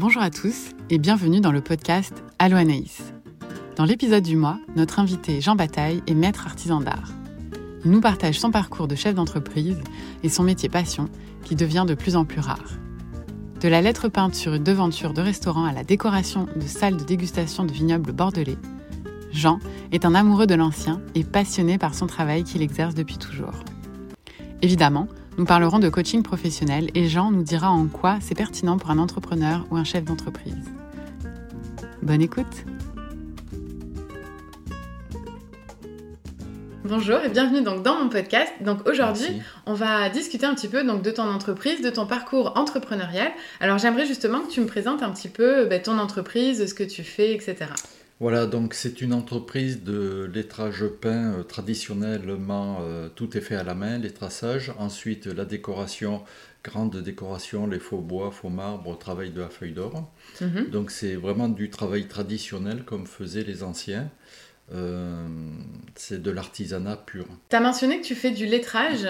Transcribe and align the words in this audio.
Bonjour 0.00 0.22
à 0.22 0.30
tous 0.30 0.76
et 0.90 0.98
bienvenue 0.98 1.40
dans 1.40 1.50
le 1.50 1.60
podcast 1.60 2.22
Allo. 2.38 2.56
Dans 3.74 3.84
l'épisode 3.84 4.22
du 4.22 4.36
mois, 4.36 4.60
notre 4.76 5.00
invité 5.00 5.40
Jean 5.40 5.56
Bataille 5.56 6.04
est 6.06 6.14
maître 6.14 6.46
artisan 6.46 6.80
d'art. 6.80 7.10
Il 7.84 7.90
nous 7.90 8.00
partage 8.00 8.38
son 8.38 8.52
parcours 8.52 8.86
de 8.86 8.94
chef 8.94 9.16
d'entreprise 9.16 9.76
et 10.22 10.28
son 10.28 10.44
métier 10.44 10.68
passion 10.68 11.08
qui 11.42 11.56
devient 11.56 11.84
de 11.84 11.94
plus 11.94 12.14
en 12.14 12.24
plus 12.24 12.38
rare. 12.38 12.78
De 13.60 13.66
la 13.66 13.82
lettre 13.82 14.08
peinte 14.08 14.36
sur 14.36 14.54
une 14.54 14.62
devanture 14.62 15.14
de 15.14 15.20
restaurant 15.20 15.64
à 15.64 15.72
la 15.72 15.82
décoration 15.82 16.46
de 16.54 16.68
salles 16.68 16.96
de 16.96 17.02
dégustation 17.02 17.64
de 17.64 17.72
vignobles 17.72 18.12
bordelais, 18.12 18.58
Jean 19.32 19.58
est 19.90 20.04
un 20.04 20.14
amoureux 20.14 20.46
de 20.46 20.54
l'ancien 20.54 21.02
et 21.16 21.24
passionné 21.24 21.76
par 21.76 21.96
son 21.96 22.06
travail 22.06 22.44
qu'il 22.44 22.62
exerce 22.62 22.94
depuis 22.94 23.18
toujours. 23.18 23.64
Évidemment, 24.62 25.08
nous 25.38 25.44
parlerons 25.44 25.78
de 25.78 25.88
coaching 25.88 26.24
professionnel 26.24 26.90
et 26.96 27.06
Jean 27.06 27.30
nous 27.30 27.44
dira 27.44 27.70
en 27.70 27.86
quoi 27.86 28.18
c'est 28.20 28.34
pertinent 28.34 28.76
pour 28.76 28.90
un 28.90 28.98
entrepreneur 28.98 29.64
ou 29.70 29.76
un 29.76 29.84
chef 29.84 30.04
d'entreprise. 30.04 30.64
Bonne 32.02 32.20
écoute 32.20 32.64
Bonjour 36.84 37.20
et 37.20 37.28
bienvenue 37.28 37.62
donc 37.62 37.82
dans 37.82 38.02
mon 38.02 38.08
podcast. 38.08 38.50
Donc 38.62 38.88
aujourd'hui, 38.88 39.28
on 39.66 39.74
va 39.74 40.08
discuter 40.08 40.46
un 40.46 40.54
petit 40.54 40.68
peu 40.68 40.82
donc 40.82 41.02
de 41.02 41.10
ton 41.10 41.28
entreprise, 41.30 41.82
de 41.82 41.90
ton 41.90 42.06
parcours 42.06 42.54
entrepreneurial. 42.56 43.30
Alors 43.60 43.78
j'aimerais 43.78 44.06
justement 44.06 44.40
que 44.40 44.50
tu 44.50 44.60
me 44.60 44.66
présentes 44.66 45.02
un 45.02 45.10
petit 45.10 45.28
peu 45.28 45.66
ben, 45.66 45.80
ton 45.80 45.98
entreprise, 45.98 46.66
ce 46.66 46.74
que 46.74 46.84
tu 46.84 47.04
fais, 47.04 47.32
etc. 47.32 47.66
Voilà, 48.20 48.46
donc 48.46 48.74
c'est 48.74 49.00
une 49.00 49.12
entreprise 49.12 49.84
de 49.84 50.28
lettrage 50.34 50.84
peint 51.00 51.34
euh, 51.34 51.42
traditionnellement, 51.44 52.78
euh, 52.80 53.08
tout 53.14 53.36
est 53.36 53.40
fait 53.40 53.54
à 53.54 53.62
la 53.62 53.74
main, 53.74 53.96
les 53.98 54.10
traçages. 54.10 54.72
Ensuite, 54.78 55.26
la 55.26 55.44
décoration, 55.44 56.24
grande 56.64 56.96
décoration, 56.96 57.68
les 57.68 57.78
faux 57.78 58.00
bois, 58.00 58.32
faux 58.32 58.48
marbre, 58.48 58.98
travail 58.98 59.30
de 59.30 59.40
la 59.40 59.48
feuille 59.48 59.72
d'or. 59.72 60.12
Mhm. 60.40 60.70
Donc 60.70 60.90
c'est 60.90 61.14
vraiment 61.14 61.48
du 61.48 61.70
travail 61.70 62.08
traditionnel 62.08 62.82
comme 62.84 63.06
faisaient 63.06 63.44
les 63.44 63.62
anciens. 63.62 64.10
Euh, 64.74 65.26
c'est 65.94 66.22
de 66.22 66.30
l'artisanat 66.30 66.96
pur. 66.96 67.26
Tu 67.48 67.56
as 67.56 67.60
mentionné 67.60 68.00
que 68.00 68.04
tu 68.04 68.14
fais 68.14 68.30
du 68.30 68.46
lettrage, 68.46 69.08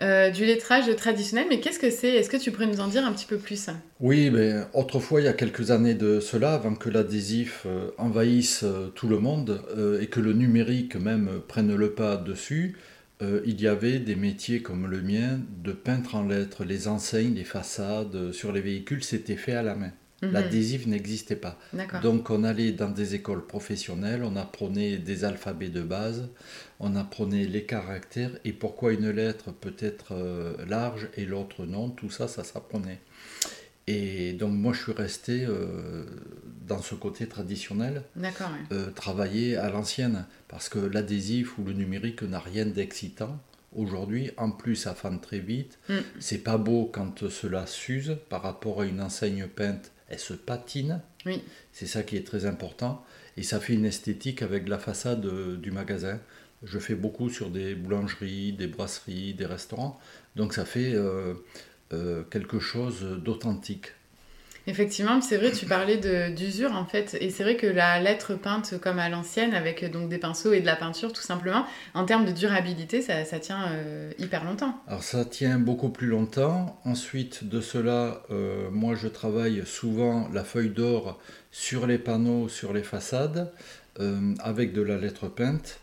euh, 0.00 0.30
du 0.30 0.44
lettrage 0.44 0.94
traditionnel, 0.96 1.46
mais 1.48 1.60
qu'est-ce 1.60 1.78
que 1.78 1.90
c'est? 1.90 2.10
Est-ce 2.10 2.30
que 2.30 2.36
tu 2.36 2.52
pourrais 2.52 2.66
nous 2.66 2.80
en 2.80 2.86
dire 2.86 3.04
un 3.04 3.12
petit 3.12 3.26
peu 3.26 3.36
plus? 3.36 3.68
Oui, 3.98 4.30
mais 4.30 4.54
autrefois, 4.72 5.20
il 5.20 5.24
y 5.24 5.28
a 5.28 5.32
quelques 5.32 5.70
années 5.70 5.94
de 5.94 6.20
cela, 6.20 6.54
avant 6.54 6.74
que 6.74 6.88
l'adhésif 6.88 7.64
euh, 7.66 7.90
envahisse 7.98 8.64
tout 8.94 9.08
le 9.08 9.18
monde 9.18 9.62
et 10.00 10.06
que 10.06 10.20
le 10.20 10.32
numérique 10.32 10.96
même 10.96 11.40
prenne 11.46 11.74
le 11.74 11.92
pas 11.92 12.16
dessus, 12.16 12.76
il 13.44 13.60
y 13.60 13.66
avait 13.66 13.98
des 13.98 14.16
métiers 14.16 14.62
comme 14.62 14.86
le 14.86 15.02
mien 15.02 15.40
de 15.62 15.72
peintre 15.72 16.14
en 16.14 16.22
lettres, 16.22 16.64
les 16.64 16.88
enseignes, 16.88 17.34
les 17.34 17.44
façades 17.44 18.32
sur 18.32 18.50
les 18.50 18.62
véhicules, 18.62 19.04
c'était 19.04 19.36
fait 19.36 19.52
à 19.52 19.62
la 19.62 19.74
main. 19.74 19.92
Mhm. 20.22 20.32
L'adhésif 20.32 20.86
n'existait 20.86 21.36
pas. 21.36 21.58
Donc 22.02 22.30
on 22.30 22.44
allait 22.44 22.72
dans 22.72 22.90
des 22.90 23.14
écoles 23.14 23.46
professionnelles, 23.46 24.22
on 24.22 24.36
apprenait 24.36 24.98
des 24.98 25.24
alphabets 25.24 25.68
de 25.68 25.82
base, 25.82 26.28
on 26.78 26.94
apprenait 26.96 27.46
les 27.46 27.64
caractères 27.64 28.32
et 28.44 28.52
pourquoi 28.52 28.92
une 28.92 29.10
lettre 29.10 29.52
peut 29.52 29.76
être 29.78 30.12
euh, 30.12 30.54
large 30.68 31.08
et 31.16 31.24
l'autre 31.24 31.64
non, 31.64 31.88
tout 31.88 32.10
ça, 32.10 32.28
ça 32.28 32.44
s'apprenait. 32.44 33.00
Et 33.86 34.34
donc 34.34 34.52
moi 34.52 34.72
je 34.72 34.82
suis 34.82 34.92
resté 34.92 35.44
euh, 35.46 36.04
dans 36.68 36.82
ce 36.82 36.94
côté 36.94 37.26
traditionnel, 37.26 38.02
euh, 38.72 38.90
travailler 38.90 39.56
à 39.56 39.70
l'ancienne, 39.70 40.26
parce 40.48 40.68
que 40.68 40.78
l'adhésif 40.78 41.58
ou 41.58 41.64
le 41.64 41.72
numérique 41.72 42.22
n'a 42.22 42.38
rien 42.40 42.66
d'excitant. 42.66 43.40
Aujourd'hui, 43.74 44.32
en 44.36 44.50
plus, 44.50 44.74
ça 44.74 44.94
fane 44.96 45.20
très 45.20 45.38
vite. 45.38 45.78
Mm. 45.88 45.94
C'est 46.18 46.38
pas 46.38 46.58
beau 46.58 46.90
quand 46.92 47.28
cela 47.28 47.66
s'use 47.66 48.16
par 48.28 48.42
rapport 48.42 48.80
à 48.80 48.84
une 48.84 49.00
enseigne 49.00 49.46
peinte 49.46 49.92
elle 50.10 50.18
se 50.18 50.34
patine. 50.34 51.00
Oui. 51.24 51.42
C'est 51.72 51.86
ça 51.86 52.02
qui 52.02 52.16
est 52.16 52.26
très 52.26 52.44
important. 52.44 53.04
Et 53.36 53.42
ça 53.42 53.60
fait 53.60 53.74
une 53.74 53.84
esthétique 53.84 54.42
avec 54.42 54.68
la 54.68 54.78
façade 54.78 55.24
euh, 55.24 55.56
du 55.56 55.70
magasin. 55.70 56.20
Je 56.62 56.78
fais 56.78 56.94
beaucoup 56.94 57.30
sur 57.30 57.48
des 57.48 57.74
boulangeries, 57.74 58.52
des 58.52 58.66
brasseries, 58.66 59.32
des 59.34 59.46
restaurants. 59.46 59.98
Donc 60.36 60.52
ça 60.52 60.64
fait 60.64 60.92
euh, 60.94 61.34
euh, 61.92 62.22
quelque 62.24 62.58
chose 62.58 63.02
d'authentique. 63.02 63.92
Effectivement, 64.66 65.20
c'est 65.20 65.36
vrai, 65.36 65.52
tu 65.52 65.66
parlais 65.66 65.96
d'usure 66.30 66.72
en 66.72 66.84
fait, 66.84 67.16
et 67.20 67.30
c'est 67.30 67.42
vrai 67.42 67.56
que 67.56 67.66
la 67.66 68.00
lettre 68.00 68.34
peinte 68.34 68.74
comme 68.80 68.98
à 68.98 69.08
l'ancienne, 69.08 69.54
avec 69.54 69.90
donc 69.90 70.08
des 70.08 70.18
pinceaux 70.18 70.52
et 70.52 70.60
de 70.60 70.66
la 70.66 70.76
peinture 70.76 71.12
tout 71.12 71.22
simplement, 71.22 71.64
en 71.94 72.04
termes 72.04 72.24
de 72.24 72.32
durabilité, 72.32 73.02
ça, 73.02 73.24
tient 73.38 73.72
euh, 73.72 74.12
hyper 74.18 74.44
longtemps. 74.44 74.80
Alors 74.86 75.02
ça 75.02 75.24
tient 75.24 75.58
beaucoup 75.58 75.88
plus 75.88 76.06
longtemps. 76.06 76.78
Ensuite 76.84 77.44
de 77.44 77.60
cela, 77.60 78.22
euh, 78.30 78.68
moi 78.70 78.94
je 78.94 79.08
travaille 79.08 79.62
souvent 79.66 80.28
la 80.32 80.44
feuille 80.44 80.70
d'or 80.70 81.18
sur 81.50 81.86
les 81.86 81.98
panneaux, 81.98 82.48
sur 82.48 82.72
les 82.72 82.82
façades, 82.82 83.52
euh, 83.98 84.34
avec 84.40 84.72
de 84.72 84.82
la 84.82 84.96
lettre 84.96 85.28
peinte 85.28 85.80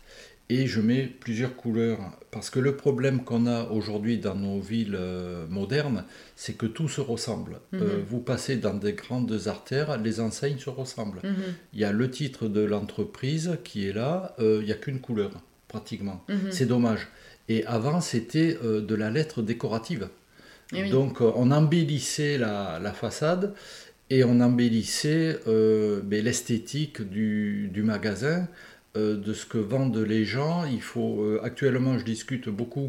et 0.50 0.66
je 0.66 0.80
mets 0.80 1.02
plusieurs 1.02 1.56
couleurs. 1.56 1.98
Parce 2.30 2.50
que 2.50 2.58
le 2.58 2.76
problème 2.76 3.24
qu'on 3.24 3.46
a 3.46 3.64
aujourd'hui 3.64 4.18
dans 4.18 4.34
nos 4.34 4.60
villes 4.60 4.96
euh, 4.98 5.46
modernes, 5.48 6.04
c'est 6.36 6.56
que 6.56 6.66
tout 6.66 6.88
se 6.88 7.00
ressemble. 7.00 7.60
Euh, 7.74 7.98
mhm. 7.98 8.04
vous 8.06 8.20
passez 8.20 8.56
dans 8.56 8.74
des 8.74 8.92
grandes 8.92 9.46
artères, 9.46 9.98
les 9.98 10.20
enseignes 10.20 10.58
se 10.58 10.70
ressemblent. 10.70 11.20
Mhm. 11.22 11.34
Il 11.74 11.80
y 11.80 11.84
a 11.84 11.92
le 11.92 12.10
titre 12.10 12.48
de 12.48 12.60
l'entreprise 12.60 13.58
qui 13.64 13.88
est 13.88 13.92
là, 13.92 14.34
euh, 14.38 14.58
il 14.60 14.66
n'y 14.66 14.72
a 14.72 14.76
qu'une 14.76 15.00
couleur, 15.00 15.30
pratiquement. 15.68 16.24
Mhm. 16.28 16.50
C'est 16.50 16.66
dommage. 16.66 17.08
Et 17.50 17.64
avant, 17.64 18.02
c'était 18.02 18.58
de 18.62 18.94
la 18.94 19.08
lettre 19.08 19.40
décorative. 19.40 20.08
Eh 20.74 20.90
Donc 20.90 21.22
on 21.22 21.50
embellissait 21.50 22.36
la, 22.36 22.78
la, 22.78 22.92
façade 22.92 23.54
et 24.10 24.22
on 24.22 24.38
embellissait 24.42 25.38
ben, 25.46 26.22
l'esthétique 26.22 27.00
du, 27.00 27.70
du 27.72 27.82
magasin 27.82 28.46
de 28.98 29.32
ce 29.32 29.46
que 29.46 29.58
vendent 29.58 29.96
les 29.96 30.24
gens. 30.24 30.64
Il 30.64 30.82
faut 30.82 31.22
euh, 31.22 31.40
actuellement, 31.42 31.98
je 31.98 32.04
discute 32.04 32.48
beaucoup 32.48 32.88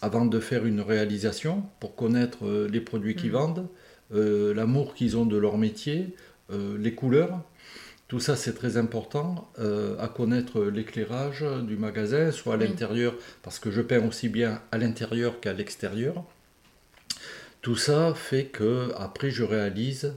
avant 0.00 0.26
de 0.26 0.40
faire 0.40 0.66
une 0.66 0.80
réalisation 0.80 1.64
pour 1.80 1.94
connaître 1.94 2.46
euh, 2.46 2.68
les 2.68 2.80
produits 2.80 3.14
qu'ils 3.14 3.30
mm. 3.30 3.34
vendent, 3.34 3.68
l'amour 4.10 4.94
qu'ils 4.94 5.16
ont 5.16 5.24
de 5.24 5.38
leur 5.38 5.56
métier, 5.56 6.14
les 6.50 6.92
couleurs. 6.92 7.40
Tout 8.08 8.20
ça, 8.20 8.36
c'est 8.36 8.52
très 8.52 8.76
important 8.76 9.50
à 9.98 10.06
connaître 10.06 10.64
l'éclairage 10.64 11.42
du 11.66 11.78
magasin, 11.78 12.30
soit 12.30 12.54
à 12.54 12.56
l'intérieur, 12.58 13.14
parce 13.42 13.58
que 13.58 13.70
je 13.70 13.80
peins 13.80 14.06
aussi 14.06 14.28
bien 14.28 14.60
à 14.70 14.76
l'intérieur 14.76 15.40
qu'à 15.40 15.54
l'extérieur. 15.54 16.26
Tout 17.62 17.76
ça 17.76 18.12
fait 18.14 18.44
que 18.44 18.92
après, 18.98 19.30
je 19.30 19.44
réalise, 19.44 20.12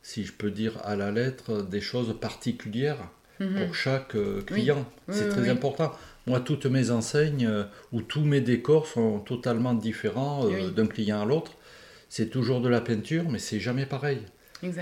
si 0.00 0.24
je 0.24 0.32
peux 0.32 0.50
dire 0.50 0.80
à 0.84 0.96
la 0.96 1.10
lettre, 1.10 1.60
des 1.60 1.82
choses 1.82 2.18
particulières 2.18 3.10
Mhm. 3.40 3.66
pour 3.66 3.74
chaque 3.74 4.14
euh, 4.14 4.42
client. 4.42 4.86
c'est 5.10 5.28
très 5.28 5.48
important. 5.48 5.92
Moi, 6.26 6.40
toutes 6.40 6.66
mes 6.66 6.90
enseignes 6.90 7.46
euh, 7.46 7.64
ou 7.92 8.00
tous 8.00 8.22
mes 8.22 8.40
décors 8.40 8.86
sont 8.86 9.18
totalement 9.18 9.74
différents 9.74 10.48
euh, 10.48 10.70
d'un 10.70 10.86
client 10.86 11.22
à 11.22 11.24
l'autre. 11.24 11.52
C'est 12.08 12.30
toujours 12.30 12.60
de 12.60 12.68
la 12.68 12.80
peinture, 12.80 13.28
mais 13.28 13.38
c'est 13.38 13.60
jamais 13.60 13.86
pareil. 13.86 14.20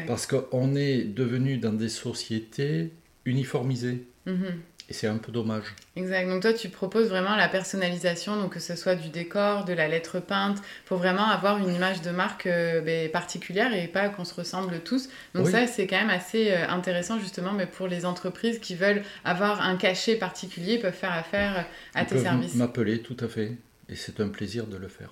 Parce 0.07 0.27
qu'on 0.29 0.77
est 0.77 1.03
devenu 1.03 1.59
dans 1.59 1.73
des 1.73 1.89
sociétés 1.89 2.93
uniformisées. 3.25 4.07
Mhm. 4.27 4.61
Et 4.93 4.95
c'est 4.95 5.07
un 5.07 5.17
peu 5.17 5.33
dommage. 5.33 5.75
Exact. 5.97 6.29
Donc 6.29 6.43
toi, 6.43 6.53
tu 6.53 6.69
proposes 6.69 7.09
vraiment 7.09 7.35
la 7.35 7.49
personnalisation, 7.49 8.37
donc 8.37 8.53
que 8.53 8.61
ce 8.61 8.77
soit 8.77 8.95
du 8.95 9.09
décor, 9.09 9.65
de 9.65 9.73
la 9.73 9.89
lettre 9.89 10.21
peinte, 10.21 10.59
pour 10.85 10.99
vraiment 10.99 11.27
avoir 11.31 11.57
une 11.57 11.75
image 11.75 12.03
de 12.03 12.11
marque 12.11 12.45
euh, 12.45 12.83
ben, 12.83 13.11
particulière 13.11 13.75
et 13.75 13.89
pas 13.89 14.11
qu'on 14.11 14.27
se 14.27 14.35
ressemble 14.35 14.81
tous. 14.81 15.09
Donc 15.35 15.49
ça, 15.49 15.67
c'est 15.67 15.87
quand 15.87 15.97
même 15.97 16.11
assez 16.11 16.51
euh, 16.51 16.69
intéressant 16.69 17.19
justement, 17.19 17.53
mais 17.53 17.65
pour 17.65 17.89
les 17.89 18.05
entreprises 18.05 18.59
qui 18.59 18.75
veulent 18.75 19.03
avoir 19.25 19.63
un 19.63 19.77
cachet 19.77 20.17
particulier, 20.17 20.79
peuvent 20.79 20.93
faire 20.93 21.15
affaire 21.15 21.65
à 21.95 22.05
tes 22.05 22.19
services. 22.19 22.55
M'appeler, 22.55 23.01
tout 23.01 23.17
à 23.21 23.29
fait. 23.29 23.53
Et 23.89 23.97
c'est 23.97 24.21
un 24.21 24.29
plaisir 24.29 24.67
de 24.67 24.77
le 24.77 24.89
faire. 24.89 25.09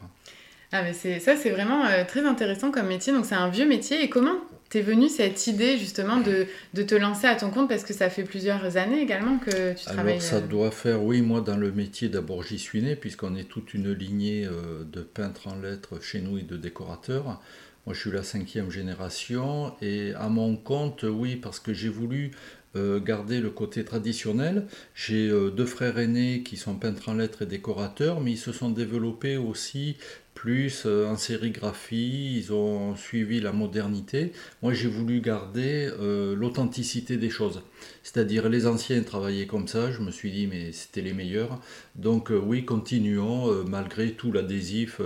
Ah 0.73 0.83
mais 0.83 0.93
c'est 0.93 1.19
ça, 1.19 1.37
c'est 1.37 1.51
vraiment 1.51 1.85
euh, 1.85 2.05
très 2.07 2.25
intéressant 2.25 2.71
comme 2.71 2.87
métier. 2.87 3.13
Donc 3.13 3.27
c'est 3.27 3.35
un 3.35 3.49
vieux 3.49 3.67
métier. 3.67 4.05
Et 4.05 4.09
comment 4.09 4.37
t'es 4.69 4.81
venue 4.81 5.09
cette 5.09 5.49
idée 5.49 5.77
justement 5.77 6.19
de, 6.19 6.47
de, 6.75 6.83
te 6.83 6.95
lancer 6.95 7.27
à 7.27 7.35
ton 7.35 7.51
compte? 7.51 7.69
Parce 7.69 7.83
que 7.83 7.93
ça 7.93 8.09
fait 8.09 8.23
plusieurs 8.23 8.77
années 8.77 9.03
également 9.03 9.39
que 9.39 9.75
tu 9.75 9.85
travailles. 9.85 10.13
Alors 10.13 10.23
ça 10.23 10.37
euh, 10.37 10.47
doit 10.47 10.71
faire, 10.71 11.03
oui, 11.03 11.23
moi 11.23 11.41
dans 11.41 11.57
le 11.57 11.73
métier 11.73 12.09
d'abord 12.09 12.45
j'y 12.45 12.59
suis 12.59 12.83
né 12.83 12.95
puisqu'on 12.95 13.35
est 13.37 13.49
toute 13.49 13.75
une 13.75 13.93
lignée 13.93 14.47
euh, 14.47 14.85
de 14.85 15.01
peintres 15.01 15.49
en 15.49 15.57
lettres 15.57 16.01
chez 16.01 16.21
nous 16.21 16.39
et 16.39 16.43
de 16.43 16.57
décorateurs. 16.57 17.41
Moi 17.87 17.95
je 17.95 17.99
suis 17.99 18.13
la 18.13 18.23
cinquième 18.23 18.71
génération 18.71 19.75
et 19.83 20.13
à 20.15 20.29
mon 20.29 20.55
compte, 20.57 21.03
oui, 21.03 21.35
parce 21.35 21.59
que 21.59 21.75
j'ai 21.75 21.89
voulu 21.89 22.31
euh, 22.77 23.01
garder 23.01 23.41
le 23.41 23.51
côté 23.51 23.85
traditionnel. 23.85 24.67
J'ai 24.95 25.29
deux 25.29 25.67
frères 25.67 25.99
aînés 25.99 26.45
qui 26.45 26.57
sont 26.57 26.77
peintres 26.77 27.09
en 27.09 27.15
lettres 27.15 27.43
et 27.43 27.47
décorateurs, 27.47 28.21
mais 28.21 28.33
ils 28.33 28.39
se 28.39 28.53
sont 28.53 28.71
développés 28.71 29.37
aussi 29.37 29.97
plus 30.35 30.85
euh, 30.87 31.07
en 31.07 31.17
sérigraphie, 31.17 32.39
ils 32.39 32.53
ont 32.53 32.97
suivi 32.97 33.41
la 33.41 33.53
modernité. 33.53 34.33
Moi, 34.63 34.73
j'ai 34.73 34.89
voulu 34.89 35.21
garder 35.21 35.91
euh, 36.01 36.35
l'authenticité 36.35 37.17
des 37.17 37.31
choses. 37.31 37.63
C'est-à-dire, 38.03 38.49
les 38.49 38.67
anciens 38.67 39.03
travaillaient 39.03 39.47
comme 39.47 39.69
ça, 39.69 39.91
je 39.91 40.01
me 40.01 40.11
suis 40.11 40.31
dit, 40.31 40.47
mais 40.47 40.73
c'était 40.73 41.03
les 41.03 41.13
meilleurs. 41.13 41.61
Donc, 41.95 42.31
euh, 42.31 42.39
oui, 42.39 42.65
continuons, 42.65 43.65
malgré 43.65 44.13
tout 44.13 44.33
l'adhésif 44.33 45.01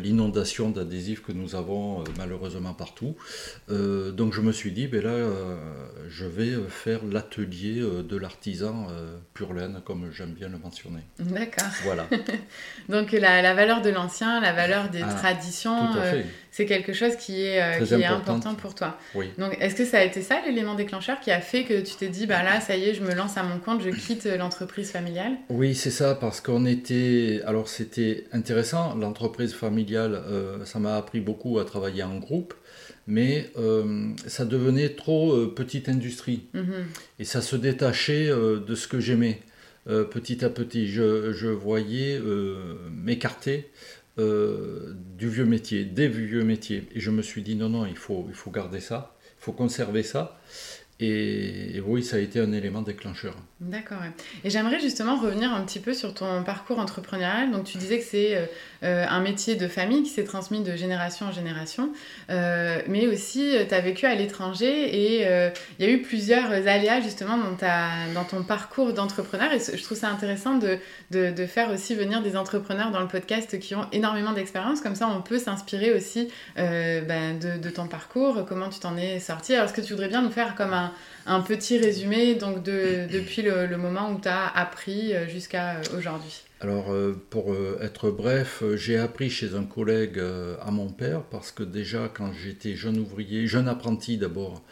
l'inondation 0.00 0.70
d'adhésifs 0.70 1.22
que 1.22 1.30
nous 1.30 1.54
avons 1.54 2.02
malheureusement 2.16 2.74
partout. 2.74 3.14
Donc 3.68 4.32
je 4.32 4.40
me 4.40 4.50
suis 4.50 4.72
dit, 4.72 4.88
ben 4.88 5.04
là, 5.04 5.14
je 6.08 6.26
vais 6.26 6.56
faire 6.68 7.04
l'atelier 7.04 7.80
de 7.80 8.16
l'artisan 8.16 8.88
pur 9.34 9.54
laine, 9.54 9.80
comme 9.84 10.10
j'aime 10.10 10.32
bien 10.32 10.48
le 10.48 10.58
mentionner. 10.58 11.02
D'accord. 11.20 11.68
Voilà. 11.84 12.08
donc 12.88 13.12
la, 13.12 13.54
valeur 13.54 13.80
de 13.80 13.90
l'ancien, 13.90 14.27
la 14.40 14.52
valeur 14.52 14.90
des 14.90 15.02
ah, 15.02 15.14
traditions, 15.14 15.76
c'est 16.50 16.66
quelque 16.66 16.92
chose 16.92 17.16
qui 17.16 17.42
est, 17.42 17.84
qui 17.84 17.94
est 17.94 18.04
important 18.04 18.54
pour 18.54 18.74
toi. 18.74 18.98
Oui. 19.14 19.26
Donc 19.38 19.56
est-ce 19.60 19.74
que 19.74 19.84
ça 19.84 19.98
a 19.98 20.02
été 20.02 20.22
ça 20.22 20.40
l'élément 20.44 20.74
déclencheur 20.74 21.20
qui 21.20 21.30
a 21.30 21.40
fait 21.40 21.64
que 21.64 21.80
tu 21.80 21.94
t'es 21.96 22.08
dit, 22.08 22.26
bah 22.26 22.42
là, 22.42 22.60
ça 22.60 22.76
y 22.76 22.88
est, 22.88 22.94
je 22.94 23.02
me 23.02 23.14
lance 23.14 23.36
à 23.36 23.42
mon 23.42 23.58
compte, 23.58 23.82
je 23.82 23.90
quitte 23.90 24.24
l'entreprise 24.38 24.90
familiale? 24.90 25.32
Oui, 25.48 25.74
c'est 25.74 25.90
ça, 25.90 26.14
parce 26.14 26.40
qu'on 26.40 26.66
était... 26.66 27.40
Alors 27.46 27.68
c'était 27.68 28.24
intéressant, 28.32 28.94
l'entreprise 28.94 29.54
familiale 29.54 29.88
euh, 30.16 30.64
ça 30.64 30.78
m'a 30.78 30.96
appris 30.96 31.20
beaucoup 31.20 31.58
à 31.58 31.64
travailler 31.64 32.02
en 32.02 32.18
groupe, 32.18 32.54
mais 33.06 33.50
euh, 33.56 34.10
ça 34.26 34.44
devenait 34.44 34.90
trop 34.90 35.32
euh, 35.32 35.52
petite 35.54 35.88
industrie. 35.88 36.44
Mhm. 36.54 36.86
Et 37.18 37.24
ça 37.24 37.40
se 37.40 37.56
détachait 37.56 38.28
de 38.28 38.74
ce 38.74 38.88
que 38.88 39.00
j'aimais. 39.00 39.40
petit 39.86 40.44
à 40.44 40.50
petit, 40.50 40.86
je, 40.88 41.32
je 41.32 41.48
voyais 41.48 42.20
m'écarter 42.90 43.70
du 44.18 45.28
vieux 45.28 45.44
métier, 45.44 45.84
des 45.84 46.08
vieux 46.08 46.44
métiers. 46.44 46.88
Et 46.94 47.00
je 47.00 47.10
me 47.10 47.22
suis 47.22 47.42
dit, 47.42 47.54
non, 47.54 47.68
non, 47.68 47.86
il 47.86 47.96
faut, 47.96 48.26
il 48.28 48.34
faut 48.34 48.50
garder 48.50 48.80
ça, 48.80 49.16
il 49.38 49.44
faut 49.44 49.52
conserver 49.52 50.02
ça. 50.02 50.38
Et, 51.00 51.80
oui, 51.86 52.02
ça 52.02 52.16
a 52.16 52.18
été 52.18 52.40
un 52.40 52.52
élément 52.52 52.82
déclencheur. 52.82 53.36
D'accord. 53.60 53.98
Et 54.42 54.50
j'aimerais 54.50 54.80
justement 54.80 55.16
revenir 55.16 55.52
un 55.52 55.60
petit 55.62 55.78
peu 55.78 55.94
sur 55.94 56.12
ton 56.12 56.42
parcours 56.42 56.80
entrepreneurial. 56.80 57.52
Donc 57.52 57.64
tu 57.64 57.78
disais 57.78 57.98
que 57.98 58.04
c'est 58.04 58.36
euh, 58.36 58.46
euh, 58.82 59.06
un 59.08 59.20
métier 59.20 59.54
de 59.54 59.68
famille 59.68 60.02
qui 60.02 60.10
s'est 60.10 60.24
transmis 60.24 60.60
de 60.60 60.74
génération 60.74 61.26
en 61.26 61.32
génération, 61.32 61.92
euh, 62.30 62.80
mais 62.88 63.06
aussi 63.06 63.54
tu 63.68 63.74
as 63.74 63.80
vécu 63.80 64.06
à 64.06 64.14
l'étranger 64.16 64.66
et 64.66 65.22
il 65.78 65.84
y 65.84 65.88
a 65.88 65.90
eu 65.90 66.02
plusieurs 66.02 66.50
aléas 66.50 67.00
justement 67.00 67.36
dans, 67.36 68.24
ton 68.24 68.42
parcours 68.42 68.92
d'entrepreneur. 68.92 69.52
Et 69.52 69.60
je 69.60 69.82
trouve 69.82 69.98
ça 69.98 70.08
intéressant 70.08 70.58
de, 70.58 71.46
faire 71.46 71.70
aussi 71.70 71.94
venir 71.94 72.22
des 72.22 72.36
entrepreneurs 72.36 72.90
dans 72.90 73.00
le 73.00 73.08
podcast 73.08 73.58
qui 73.60 73.76
ont 73.76 73.86
énormément 73.92 74.32
d'expérience. 74.32 74.80
Comme 74.80 74.96
ça, 74.96 75.08
on 75.08 75.22
peut 75.22 75.38
s'inspirer 75.38 75.92
aussi 75.92 76.28
ben, 76.56 77.38
de, 77.38 77.56
de 77.56 77.70
ton 77.70 77.86
parcours, 77.86 78.44
comment 78.48 78.68
tu 78.68 78.80
t'en 78.80 78.96
es 78.96 79.20
sorti? 79.20 79.54
Alors, 79.54 79.66
est-ce 79.66 79.74
que 79.74 79.80
tu 79.80 79.92
voudrais 79.92 80.08
bien 80.08 80.22
nous 80.22 80.30
faire 80.30 80.56
comme 80.56 80.72
un 80.72 80.87
un, 81.26 81.40
petit 81.40 81.78
résumé 81.78 82.34
donc 82.34 82.62
de, 82.62 83.06
depuis 83.10 83.42
le, 83.42 83.76
moment 83.76 84.10
où 84.12 84.20
tu 84.20 84.28
as 84.28 84.48
appris 84.48 85.14
euh, 85.14 85.28
jusqu'à 85.28 85.76
euh, 85.76 85.82
aujourd'hui. 85.96 86.42
Alors, 86.60 86.92
euh, 86.92 87.16
pour 87.30 87.54
être 87.80 88.10
bref, 88.10 88.64
j'ai 88.74 88.98
appris 88.98 89.30
chez 89.30 89.54
un 89.54 89.62
collègue 89.62 90.20
à 90.60 90.72
mon 90.72 90.88
père 90.88 91.22
parce 91.22 91.52
que 91.52 91.62
déjà, 91.62 92.10
quand 92.12 92.32
j'étais 92.32 92.74
jeune 92.74 92.98
ouvrier, 92.98 93.46
jeune 93.46 93.68
apprenti 93.68 94.18
d'abord, 94.18 94.62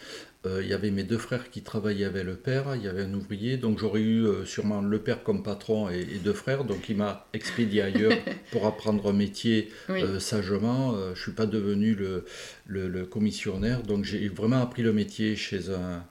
il 0.61 0.69
y 0.69 0.73
avait 0.73 0.91
mes 0.91 1.03
deux 1.03 1.19
frères 1.19 1.51
qui 1.51 1.63
travaillaient 1.63 2.05
avec 2.05 2.25
le 2.25 2.37
père, 2.37 2.75
il 2.75 2.83
y 2.83 2.89
avait 2.89 3.03
un 3.03 3.15
ouvrier, 3.15 3.57
donc 3.57 3.79
j'aurais 3.79 4.01
eu 4.01 4.27
sûrement 4.45 4.81
le 4.81 4.99
père 4.99 5.23
comme 5.23 5.43
patron 5.43 5.89
et, 5.89 6.05
deux 6.25 6.33
frères, 6.33 6.65
donc 6.65 6.89
il 6.89 6.97
m'a 6.97 7.27
expédié 7.33 7.83
ailleurs 7.83 8.13
pour 8.53 8.67
apprendre 8.67 9.11
un 9.11 9.13
métier 9.13 9.71
sagement. 10.19 10.97
je 10.97 11.11
ne 11.11 11.15
suis 11.15 11.33
pas 11.33 11.47
devenu 11.47 11.95
le, 11.95 12.25
le 12.67 13.07
commissionnaire, 13.07 13.83
donc 13.83 14.05
j'ai 14.05 14.29
vraiment 14.29 14.63
appris 14.63 14.83
le 14.83 14.93
métier 14.93 15.37
chez 15.37 15.71
un, 15.71 16.05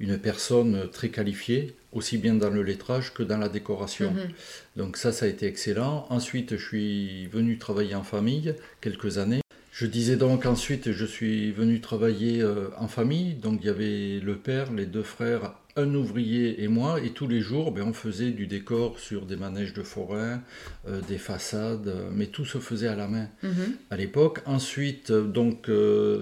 une 0.00 0.18
personne 0.18 0.88
très 0.90 1.10
qualifiée, 1.10 1.76
aussi 1.92 2.16
bien 2.16 2.34
dans 2.34 2.48
le 2.48 2.62
lettrage 2.62 3.12
que 3.12 3.22
dans 3.22 3.36
la 3.36 3.50
décoration. 3.50 4.10
Mhm. 4.12 4.28
Donc 4.76 4.96
ça, 4.96 5.12
ça 5.12 5.26
a 5.26 5.28
été 5.28 5.46
excellent. 5.46 6.06
Ensuite, 6.08 6.56
je 6.56 6.66
suis 6.66 7.26
venu 7.26 7.58
travailler 7.58 7.94
en 7.94 8.02
famille 8.02 8.54
quelques 8.80 9.18
années. 9.18 9.42
Je 9.80 9.86
disais 9.86 10.16
donc 10.16 10.44
ensuite, 10.44 10.92
je 10.92 11.06
suis 11.06 11.52
venu 11.52 11.80
travailler 11.80 12.42
euh, 12.42 12.68
en 12.76 12.86
famille. 12.86 13.32
Donc 13.32 13.60
il 13.62 13.66
y 13.66 13.70
avait 13.70 14.20
le 14.22 14.36
père, 14.36 14.70
les 14.74 14.84
deux 14.84 15.02
frères, 15.02 15.54
un 15.74 15.94
ouvrier 15.94 16.62
et 16.62 16.68
moi. 16.68 17.00
Et 17.00 17.12
tous 17.12 17.26
les 17.26 17.40
jours, 17.40 17.72
ben, 17.72 17.84
on 17.84 17.94
faisait 17.94 18.32
du 18.32 18.46
décor 18.46 18.98
sur 18.98 19.24
des 19.24 19.36
manèges 19.36 19.72
de 19.72 19.82
forêt, 19.82 20.38
euh, 20.86 21.00
des 21.08 21.16
façades, 21.16 21.88
euh, 21.88 22.10
mais 22.12 22.26
tout 22.26 22.44
se 22.44 22.58
faisait 22.58 22.88
à 22.88 22.94
la 22.94 23.08
main 23.08 23.28
mhm. 23.42 23.72
à 23.88 23.96
l'époque. 23.96 24.40
Ensuite, 24.44 25.12
donc 25.12 25.70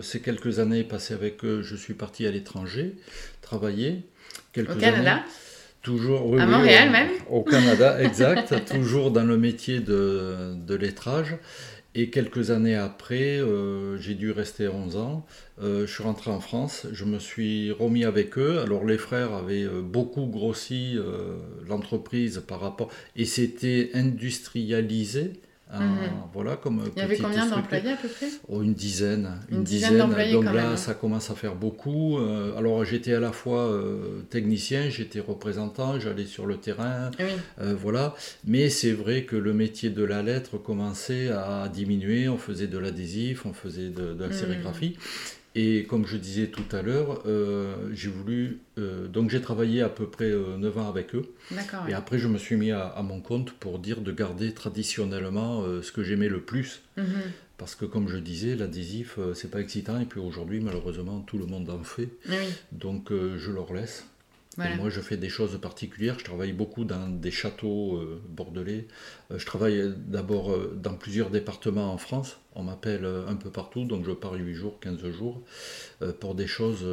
ces 0.02 0.20
quelques 0.20 0.60
années 0.60 0.84
passées 0.84 1.14
avec 1.14 1.44
eux, 1.44 1.60
je 1.62 1.74
suis 1.74 1.94
parti 1.94 2.28
à 2.28 2.30
l'étranger 2.30 2.94
travailler. 3.42 4.04
Quelques 4.52 4.70
au 4.70 4.78
Canada 4.78 5.24
Toujours, 5.82 6.38
à 6.40 6.46
Montréal 6.46 6.90
même 6.90 7.10
Au 7.28 7.42
Canada, 7.42 8.00
exact. 8.02 8.54
toujours 8.70 9.10
dans 9.10 9.24
le 9.24 9.36
métier 9.36 9.80
de, 9.80 10.54
de 10.54 10.74
lettrage. 10.76 11.36
Et 11.94 12.10
quelques 12.10 12.50
années 12.50 12.76
après, 12.76 13.40
euh, 13.40 13.96
j'ai 13.98 14.14
dû 14.14 14.30
rester 14.30 14.68
11 14.68 14.96
ans. 14.96 15.26
Euh, 15.60 15.86
je 15.86 15.92
suis 15.92 16.02
rentré 16.02 16.30
en 16.30 16.40
France, 16.40 16.86
je 16.92 17.04
me 17.04 17.18
suis 17.18 17.72
remis 17.72 18.04
avec 18.04 18.38
eux. 18.38 18.60
Alors 18.60 18.84
les 18.84 18.98
frères 18.98 19.32
avaient 19.32 19.64
euh, 19.64 19.80
beaucoup 19.80 20.26
grossi 20.26 20.96
l'entreprise 21.66 22.42
par 22.46 22.60
rapport... 22.60 22.90
Et 23.16 23.24
c'était 23.24 23.90
industrialisé. 23.94 25.32
Mhm. 25.72 26.10
Voilà, 26.32 26.56
comme 26.56 26.82
Il 26.96 27.00
y 27.00 27.02
avait 27.02 27.18
combien 27.18 27.46
d'employés 27.46 27.92
à 27.92 27.96
peu 27.96 28.08
près? 28.08 28.28
Oh, 28.48 28.62
Une 28.62 28.74
dizaine. 28.74 29.28
Une, 29.50 29.64
dizaine, 29.64 29.98
Donc 30.32 30.44
là, 30.44 30.76
ça 30.76 30.94
commence 30.94 31.30
à 31.30 31.34
faire 31.34 31.54
beaucoup. 31.54 32.18
Euh, 32.18 32.56
alors 32.56 32.84
j'étais 32.84 33.14
à 33.14 33.20
la 33.20 33.32
fois 33.32 33.66
euh, 33.66 34.22
technicien, 34.30 34.88
j'étais 34.88 35.20
représentant, 35.20 36.00
j'allais 36.00 36.24
sur 36.24 36.46
le 36.46 36.56
terrain. 36.56 37.10
Euh, 37.60 37.74
voilà. 37.78 38.14
Mais 38.46 38.70
c'est 38.70 38.92
vrai 38.92 39.24
que 39.24 39.36
le 39.36 39.52
métier 39.52 39.90
de 39.90 40.04
la 40.04 40.22
lettre 40.22 40.58
commençait 40.58 41.28
à 41.28 41.68
diminuer. 41.68 42.28
On 42.28 42.38
faisait 42.38 42.66
de 42.66 42.78
l'adhésif, 42.78 43.44
on 43.44 43.52
faisait 43.52 43.90
de, 43.90 44.16
la 44.18 44.28
mhm. 44.28 44.32
sérigraphie. 44.32 44.96
Et 45.60 45.86
comme 45.86 46.06
je 46.06 46.16
disais 46.16 46.46
tout 46.46 46.64
à 46.70 46.82
l'heure, 46.82 47.20
euh, 47.26 47.74
j'ai 47.92 48.10
voulu. 48.10 48.60
Euh, 48.78 49.08
donc 49.08 49.28
j'ai 49.28 49.42
travaillé 49.42 49.82
à 49.82 49.88
peu 49.88 50.06
près 50.06 50.30
9 50.30 50.36
euh, 50.76 50.80
ans 50.80 50.88
avec 50.88 51.16
eux. 51.16 51.34
Et 51.88 51.94
après, 51.94 52.20
je 52.20 52.28
me 52.28 52.38
suis 52.38 52.54
mis 52.54 52.70
à, 52.70 53.02
mon 53.02 53.20
compte 53.20 53.50
pour 53.54 53.80
dire 53.80 54.00
de 54.00 54.12
garder 54.12 54.54
traditionnellement 54.54 55.64
ce 55.82 55.90
que 55.90 56.04
j'aimais 56.04 56.28
le 56.28 56.42
plus. 56.42 56.82
Mhm. 56.96 57.06
Parce 57.56 57.74
que, 57.74 57.84
comme 57.84 58.08
je 58.08 58.18
disais, 58.18 58.54
l'adhésif, 58.54 59.18
c'est 59.34 59.50
pas 59.50 59.60
excitant. 59.60 59.98
Et 59.98 60.04
puis 60.04 60.20
aujourd'hui, 60.20 60.60
malheureusement, 60.60 61.24
tout 61.26 61.38
le 61.38 61.46
monde 61.46 61.68
en 61.70 61.82
fait. 61.82 62.08
Donc 62.70 63.10
je 63.10 63.50
leur 63.50 63.74
laisse 63.74 64.04
moi, 64.56 64.90
je 64.90 65.00
fais 65.00 65.16
des 65.16 65.28
choses 65.28 65.58
particulières. 65.60 66.18
Je 66.18 66.24
travaille 66.24 66.52
beaucoup 66.52 66.84
dans 66.84 67.08
des 67.08 67.30
châteaux 67.30 67.96
euh, 67.96 68.22
bordelais. 68.28 68.86
Euh, 69.30 69.38
je 69.38 69.46
travaille 69.46 69.94
d'abord 69.96 70.52
euh, 70.52 70.76
dans 70.80 70.94
plusieurs 70.94 71.30
départements 71.30 71.92
en 71.92 71.98
France. 71.98 72.38
On 72.54 72.64
m'appelle 72.64 73.06
un 73.06 73.36
peu 73.36 73.50
partout, 73.50 73.84
donc 73.84 74.04
je 74.04 74.10
pars 74.10 74.32
8 74.32 74.54
jours, 74.54 74.80
15 74.80 75.10
jours, 75.10 75.40
pour 76.18 76.34
des 76.34 76.48
choses 76.48 76.84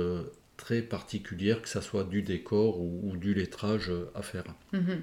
très 0.57 0.83
particulières, 0.83 1.59
que 1.63 1.69
ce 1.69 1.81
soit 1.81 2.03
du 2.03 2.21
décor 2.21 2.79
ou, 2.79 3.17
du 3.17 3.33
lettrage 3.33 3.91
à 4.13 4.21
faire. 4.21 4.43
Mhm. 4.73 5.01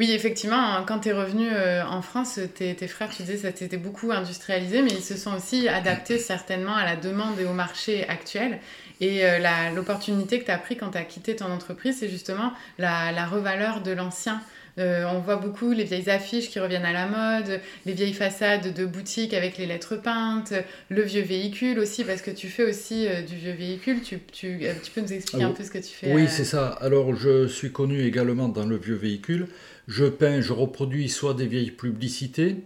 Oui, 0.00 0.10
effectivement, 0.10 0.84
quand 0.84 0.98
tu 0.98 1.10
es 1.10 1.12
revenu 1.12 1.48
en 1.48 2.02
France, 2.02 2.40
tes, 2.56 2.74
frères, 2.88 3.10
tu 3.10 3.22
disais, 3.22 3.36
ça 3.36 3.52
t'était 3.52 3.76
beaucoup 3.76 4.10
industrialisé, 4.10 4.82
mais 4.82 4.90
ils 4.90 5.04
se 5.04 5.16
sont 5.16 5.36
aussi 5.36 5.68
adaptés 5.68 6.18
certainement 6.32 6.74
à 6.74 6.84
la 6.84 6.96
demande 6.96 7.38
et 7.38 7.44
au 7.44 7.52
marché 7.52 8.08
actuel. 8.08 8.58
Et 9.00 9.24
euh, 9.24 9.70
l'opportunité 9.74 10.40
que 10.40 10.46
tu 10.46 10.50
as 10.50 10.58
pris 10.58 10.76
quand 10.76 10.90
tu 10.90 10.98
as 10.98 11.04
quitté 11.04 11.36
ton 11.36 11.52
entreprise, 11.52 11.98
c'est 11.98 12.08
justement 12.08 12.52
la, 12.78 13.12
la, 13.12 13.26
revaleur 13.26 13.82
de 13.82 13.92
l'ancien. 13.92 14.40
Euh, 14.78 15.04
on 15.10 15.20
voit 15.20 15.36
beaucoup 15.36 15.72
les 15.72 15.84
vieilles 15.84 16.10
affiches 16.10 16.50
qui 16.50 16.60
reviennent 16.60 16.84
à 16.84 16.92
la 16.92 17.06
mode, 17.06 17.60
les 17.86 17.92
vieilles 17.92 18.12
façades 18.12 18.74
de 18.74 18.84
boutiques 18.84 19.34
avec 19.34 19.58
les 19.58 19.66
lettres 19.66 19.96
peintes, 19.96 20.52
le 20.90 21.02
vieux 21.02 21.22
véhicule 21.22 21.78
aussi, 21.78 22.04
parce 22.04 22.22
que 22.22 22.30
tu 22.30 22.48
fais 22.48 22.64
aussi 22.64 23.06
euh, 23.06 23.22
du 23.22 23.36
vieux 23.36 23.54
véhicule. 23.54 24.02
Tu, 24.02 24.18
tu, 24.32 24.60
tu, 24.82 24.90
peux 24.90 25.00
nous 25.00 25.12
expliquer 25.12 25.44
un 25.44 25.52
peu 25.52 25.64
ce 25.64 25.70
que 25.70 25.78
tu 25.78 25.94
fais 25.94 26.12
Oui, 26.12 26.26
c'est 26.28 26.44
ça. 26.44 26.68
Alors, 26.80 27.14
je 27.14 27.46
suis 27.46 27.72
connu 27.72 28.02
également 28.02 28.48
dans 28.48 28.66
le 28.66 28.76
vieux 28.76 28.94
véhicule. 28.94 29.48
Je 29.88 30.04
peins, 30.04 30.40
je 30.40 30.52
reproduis 30.52 31.08
soit 31.08 31.34
des 31.34 31.46
vieilles 31.46 31.70
publicités, 31.70 32.56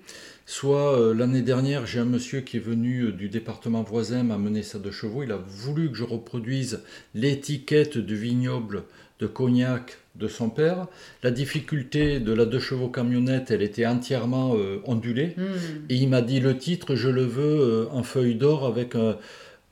Soit 0.50 0.99
euh, 0.99 1.14
l'année 1.14 1.43
dernière, 1.43 1.87
j'ai 1.87 2.00
un 2.00 2.05
monsieur 2.05 2.40
qui 2.40 2.57
est 2.57 2.61
venu 2.61 3.02
euh, 3.02 3.12
du 3.12 3.29
département 3.29 3.85
voisin 3.85 4.25
m'amener 4.25 4.64
sa 4.64 4.81
deux 4.81 4.90
chevaux. 4.90 5.23
Il 5.23 5.31
a 5.31 5.37
voulu 5.37 5.93
que 5.93 5.97
je 5.97 6.02
reproduise 6.02 6.81
l'étiquette 7.14 7.99
du 7.99 8.17
vignoble 8.17 8.83
de 9.21 9.27
cognac 9.27 9.99
de 10.17 10.29
son 10.29 10.50
père. 10.50 10.87
La 11.23 11.31
difficulté 11.31 12.21
de 12.21 12.33
la 12.33 12.45
deux 12.45 12.59
chevaux 12.59 12.89
camionnette, 12.89 13.50
elle 13.50 13.62
était 13.62 13.87
entièrement 13.87 14.55
euh, 14.57 14.81
ondulée. 14.85 15.35
Hmm. 15.37 15.87
Et 15.89 15.97
il 15.97 16.09
m'a 16.09 16.23
dit 16.23 16.41
le 16.41 16.57
titre, 16.57 16.95
je 16.95 17.09
le 17.09 17.25
veux 17.25 17.89
en 17.93 18.03
feuille 18.03 18.35
d'or 18.35 18.67
avec 18.67 18.97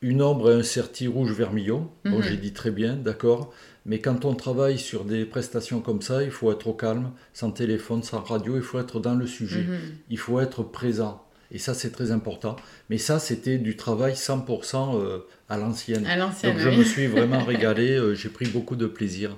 une 0.01 0.21
ombre 0.21 0.51
et 0.51 0.55
un 0.55 0.63
certi 0.63 1.07
rouge 1.07 1.33
vermillon. 1.33 1.89
Bon, 2.05 2.19
hmm. 2.19 2.23
j'ai 2.23 2.37
dit 2.37 2.53
très 2.53 2.71
bien, 2.71 2.95
d'accord. 2.95 3.53
Mais 3.85 3.99
quand 3.99 4.25
on 4.25 4.35
travaille 4.35 4.77
sur 4.77 5.03
des 5.03 5.25
prestations 5.25 5.81
comme 5.81 6.01
ça, 6.01 6.23
il 6.23 6.31
faut 6.31 6.51
être 6.51 6.67
au 6.67 6.73
calme, 6.73 7.11
sans 7.33 7.51
téléphone, 7.51 8.03
sans 8.03 8.21
radio, 8.21 8.55
il 8.55 8.61
faut 8.61 8.79
être 8.79 8.99
dans 8.99 9.15
le 9.15 9.25
sujet, 9.25 9.63
mhm. 9.63 9.79
il 10.11 10.19
faut 10.19 10.39
être 10.39 10.61
présent. 10.61 11.25
Et 11.51 11.57
ça, 11.57 11.73
c'est 11.73 11.91
très 11.91 12.11
important. 12.11 12.55
Mais 12.89 12.97
ça, 12.97 13.19
c'était 13.19 13.57
du 13.57 13.75
travail 13.75 14.13
100% 14.13 15.21
à 15.49 15.57
l'ancienne. 15.57 16.05
À 16.05 16.15
l'ancienne. 16.15 16.53
Donc 16.53 16.61
je 16.61 16.69
me 16.69 16.83
suis 16.83 17.07
vraiment 17.15 17.43
régalé, 17.43 17.99
j'ai 18.15 18.29
pris 18.29 18.47
beaucoup 18.47 18.75
de 18.75 18.85
plaisir. 18.85 19.35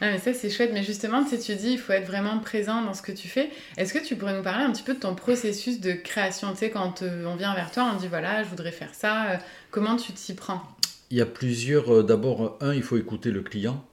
Ah, 0.00 0.10
mais 0.10 0.18
ça, 0.18 0.32
c'est 0.32 0.48
chouette. 0.48 0.70
Mais 0.72 0.82
justement, 0.82 1.26
si 1.26 1.38
tu 1.38 1.54
dis 1.54 1.72
il 1.72 1.78
faut 1.78 1.92
être 1.92 2.06
vraiment 2.06 2.38
présent 2.38 2.82
dans 2.82 2.94
ce 2.94 3.02
que 3.02 3.12
tu 3.12 3.28
fais, 3.28 3.50
est-ce 3.76 3.92
que 3.92 3.98
tu 3.98 4.16
pourrais 4.16 4.34
nous 4.34 4.42
parler 4.42 4.64
un 4.64 4.72
petit 4.72 4.82
peu 4.82 4.94
de 4.94 5.00
ton 5.00 5.14
processus 5.14 5.80
de 5.80 5.92
création? 5.92 6.52
Tu 6.52 6.58
sais, 6.58 6.70
quand 6.70 7.02
on 7.02 7.36
vient 7.36 7.54
vers 7.54 7.70
toi, 7.70 7.90
on 7.94 7.98
dit 7.98 8.08
voilà, 8.08 8.42
je 8.42 8.48
voudrais 8.48 8.72
faire 8.72 8.94
ça, 8.94 9.38
comment 9.70 9.96
tu 9.96 10.12
t'y 10.12 10.32
prends? 10.32 10.62
Il 11.10 11.18
y 11.18 11.20
a 11.20 11.26
plusieurs. 11.26 12.02
D'abord, 12.04 12.56
un, 12.60 12.72
il 12.72 12.82
faut 12.82 12.96
écouter 12.96 13.30
le 13.30 13.42
client. 13.42 13.84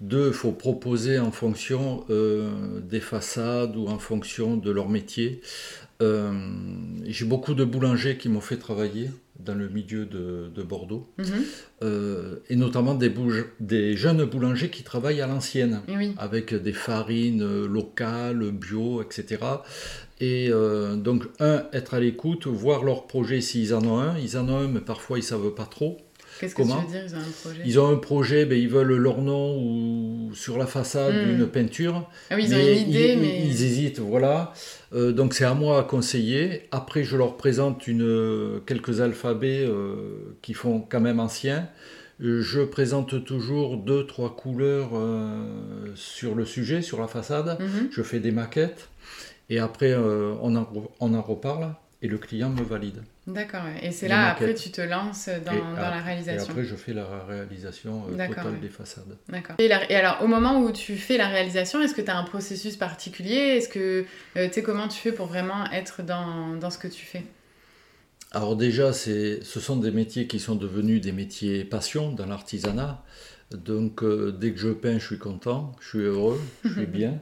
Deux, 0.00 0.28
il 0.28 0.32
faut 0.32 0.52
proposer 0.52 1.18
en 1.18 1.32
fonction 1.32 2.04
euh, 2.08 2.80
des 2.80 3.00
façades 3.00 3.76
ou 3.76 3.88
en 3.88 3.98
fonction 3.98 4.56
de 4.56 4.70
leur 4.70 4.88
métier. 4.88 5.40
Euh, 6.00 6.32
j'ai 7.04 7.24
beaucoup 7.24 7.54
de 7.54 7.64
boulangers 7.64 8.16
qui 8.16 8.28
m'ont 8.28 8.40
fait 8.40 8.58
travailler 8.58 9.10
dans 9.40 9.54
le 9.54 9.68
milieu 9.68 10.04
de, 10.04 10.62
Bordeaux, 10.62 11.08
mhm. 11.18 11.26
euh, 11.82 12.36
et 12.48 12.56
notamment 12.56 12.94
des, 12.94 13.12
des, 13.58 13.96
jeunes 13.96 14.24
boulangers 14.24 14.70
qui 14.70 14.84
travaillent 14.84 15.20
à 15.20 15.26
l'ancienne, 15.26 15.80
avec 16.16 16.54
des 16.54 16.72
farines 16.72 17.64
locales, 17.66 18.50
bio, 18.52 19.02
etc. 19.02 19.38
Et 20.20 20.50
donc, 20.96 21.24
un, 21.40 21.64
être 21.72 21.94
à 21.94 22.00
l'écoute, 22.00 22.46
voir 22.46 22.84
leur 22.84 23.06
projet 23.06 23.40
s'ils 23.40 23.74
en 23.74 23.84
ont 23.84 23.98
un. 23.98 24.18
Ils 24.18 24.36
en 24.36 24.48
ont 24.48 24.58
un, 24.58 24.68
mais 24.68 24.80
parfois 24.80 25.18
ils 25.18 25.22
ne 25.22 25.26
savent 25.26 25.54
pas 25.54 25.66
trop. 25.66 25.98
Qu'est-ce 26.38 26.54
que 26.54 26.62
tu 26.62 26.68
veux 26.68 26.90
dire 26.90 27.02
Ils 27.04 27.14
ont 27.14 27.18
un 27.18 27.30
projet 27.42 27.62
Ils 27.64 27.80
ont 27.80 27.88
un 27.88 27.96
projet, 27.96 28.44
ben, 28.46 28.58
ils 28.58 28.68
veulent 28.68 28.96
leur 28.96 29.20
nom 29.20 29.58
ou 29.58 30.30
sur 30.34 30.58
la 30.58 30.66
façade 30.66 31.14
hmm. 31.14 31.26
d'une 31.26 31.46
peinture. 31.46 32.08
Ah 32.30 32.36
oui, 32.36 32.44
ils 32.46 32.54
ont 32.54 32.58
une 32.58 32.88
idée, 32.88 33.12
ils, 33.12 33.20
mais. 33.20 33.42
Ils 33.44 33.62
hésitent, 33.64 33.98
voilà. 33.98 34.52
Euh, 34.94 35.12
donc 35.12 35.34
c'est 35.34 35.44
à 35.44 35.54
moi 35.54 35.80
à 35.80 35.82
conseiller. 35.82 36.68
Après, 36.70 37.02
je 37.04 37.16
leur 37.16 37.36
présente 37.36 37.86
une, 37.86 38.60
quelques 38.66 39.00
alphabets 39.00 39.64
euh, 39.64 40.36
qui 40.42 40.54
font 40.54 40.80
quand 40.80 41.00
même 41.00 41.20
anciens. 41.20 41.68
Euh, 42.20 42.40
je 42.40 42.60
présente 42.62 43.24
toujours 43.24 43.76
deux, 43.76 44.06
trois 44.06 44.34
couleurs 44.34 44.90
sur 45.94 46.34
le 46.34 46.44
sujet, 46.44 46.82
sur 46.82 47.00
la 47.00 47.08
façade. 47.08 47.58
Mhm. 47.60 47.88
Je 47.90 48.02
fais 48.02 48.20
des 48.20 48.32
maquettes. 48.32 48.88
Et 49.50 49.58
après, 49.58 49.96
on 49.96 50.56
en, 50.56 50.68
on 51.00 51.14
en 51.14 51.22
reparle 51.22 51.74
et 52.00 52.08
le 52.08 52.18
client 52.18 52.50
me 52.50 52.62
valide. 52.62 53.02
D'accord, 53.26 53.64
et 53.82 53.90
c'est 53.90 54.08
là 54.08 54.30
après 54.30 54.54
tu 54.54 54.70
te 54.70 54.80
lances 54.80 55.28
dans, 55.44 55.52
dans 55.52 55.76
la 55.76 56.00
réalisation. 56.00 56.48
Et 56.48 56.50
après 56.50 56.64
je 56.64 56.76
fais 56.76 56.92
la 56.92 57.24
réalisation 57.26 58.04
euh, 58.08 58.26
totale 58.28 58.60
des 58.60 58.68
façades. 58.68 59.16
D'accord. 59.28 59.56
Et, 59.58 59.70
alors 59.72 60.22
au 60.22 60.28
moment 60.28 60.60
où 60.60 60.70
tu 60.70 60.96
fais 60.96 61.16
la 61.16 61.28
réalisation, 61.28 61.80
est-ce 61.82 61.94
que 61.94 62.00
tu 62.00 62.10
as 62.10 62.16
un 62.16 62.24
processus 62.24 62.76
particulier? 62.76 63.56
Est-ce 63.56 63.68
que 63.68 64.04
euh, 64.36 64.46
tu 64.46 64.54
sais 64.54 64.62
comment 64.62 64.86
tu 64.86 64.98
fais 64.98 65.12
pour 65.12 65.26
vraiment 65.26 65.70
être 65.72 66.02
dans, 66.02 66.54
dans 66.54 66.70
ce 66.70 66.78
que 66.78 66.88
tu 66.88 67.04
fais? 67.04 67.24
Alors 68.30 68.56
déjà, 68.56 68.92
ce 68.92 69.40
sont 69.42 69.76
des 69.76 69.90
métiers 69.90 70.26
qui 70.26 70.38
sont 70.38 70.54
devenus 70.54 71.00
des 71.00 71.12
métiers 71.12 71.64
passion 71.64 72.12
dans 72.12 72.26
l'artisanat. 72.26 73.02
Donc 73.50 74.02
euh, 74.02 74.30
dès 74.30 74.52
que 74.52 74.58
je 74.58 74.68
peins, 74.68 74.98
je 74.98 75.06
suis 75.06 75.18
content, 75.18 75.72
je 75.80 75.88
suis 75.88 75.98
heureux, 76.00 76.40
je 76.64 76.72
suis 76.72 76.86
bien. 76.86 77.20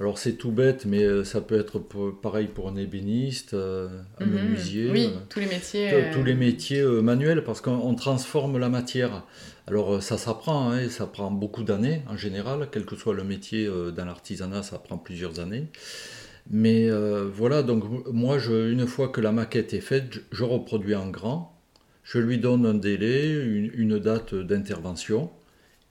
Alors 0.00 0.18
c'est 0.18 0.32
tout 0.32 0.50
bête, 0.50 0.84
mais 0.86 1.02
euh, 1.02 1.24
ça 1.24 1.40
peut 1.40 1.58
être 1.58 1.78
pareil 1.78 2.48
pour 2.48 2.68
un 2.68 2.76
ébéniste, 2.76 3.54
euh, 3.54 3.88
un 4.18 4.26
mhm. 4.26 4.32
menuisier. 4.32 4.90
Oui, 4.90 5.10
tous 5.28 5.40
les 5.40 5.46
métiers. 5.46 6.10
Tous 6.12 6.22
les 6.22 6.34
métiers 6.34 6.82
manuels, 6.82 7.44
parce 7.44 7.60
qu'on 7.60 7.94
transforme 7.94 8.58
la 8.58 8.68
matière. 8.68 9.24
Alors 9.68 10.02
ça 10.02 10.18
s'apprend, 10.18 10.70
hein, 10.70 10.88
ça 10.88 11.06
prend 11.06 11.30
beaucoup 11.30 11.62
d'années 11.62 12.02
en 12.08 12.16
général, 12.16 12.68
quel 12.72 12.84
que 12.84 12.96
soit 12.96 13.14
le 13.14 13.24
métier 13.24 13.70
dans 13.94 14.04
l'artisanat, 14.04 14.62
ça 14.62 14.78
prend 14.78 14.98
plusieurs 14.98 15.38
années. 15.38 15.68
Mais 16.50 16.90
voilà, 16.90 17.62
donc 17.62 17.84
moi, 18.12 18.38
je, 18.38 18.72
une 18.72 18.86
fois 18.88 19.08
que 19.08 19.20
la 19.20 19.30
maquette 19.30 19.72
est 19.72 19.80
faite, 19.80 20.20
je, 20.32 20.42
reproduis 20.42 20.96
en 20.96 21.08
grand, 21.10 21.56
je 22.02 22.18
lui 22.18 22.38
donne 22.38 22.66
un 22.66 22.74
délai, 22.74 23.32
une 23.74 24.00
date 24.00 24.34
d'intervention. 24.34 25.30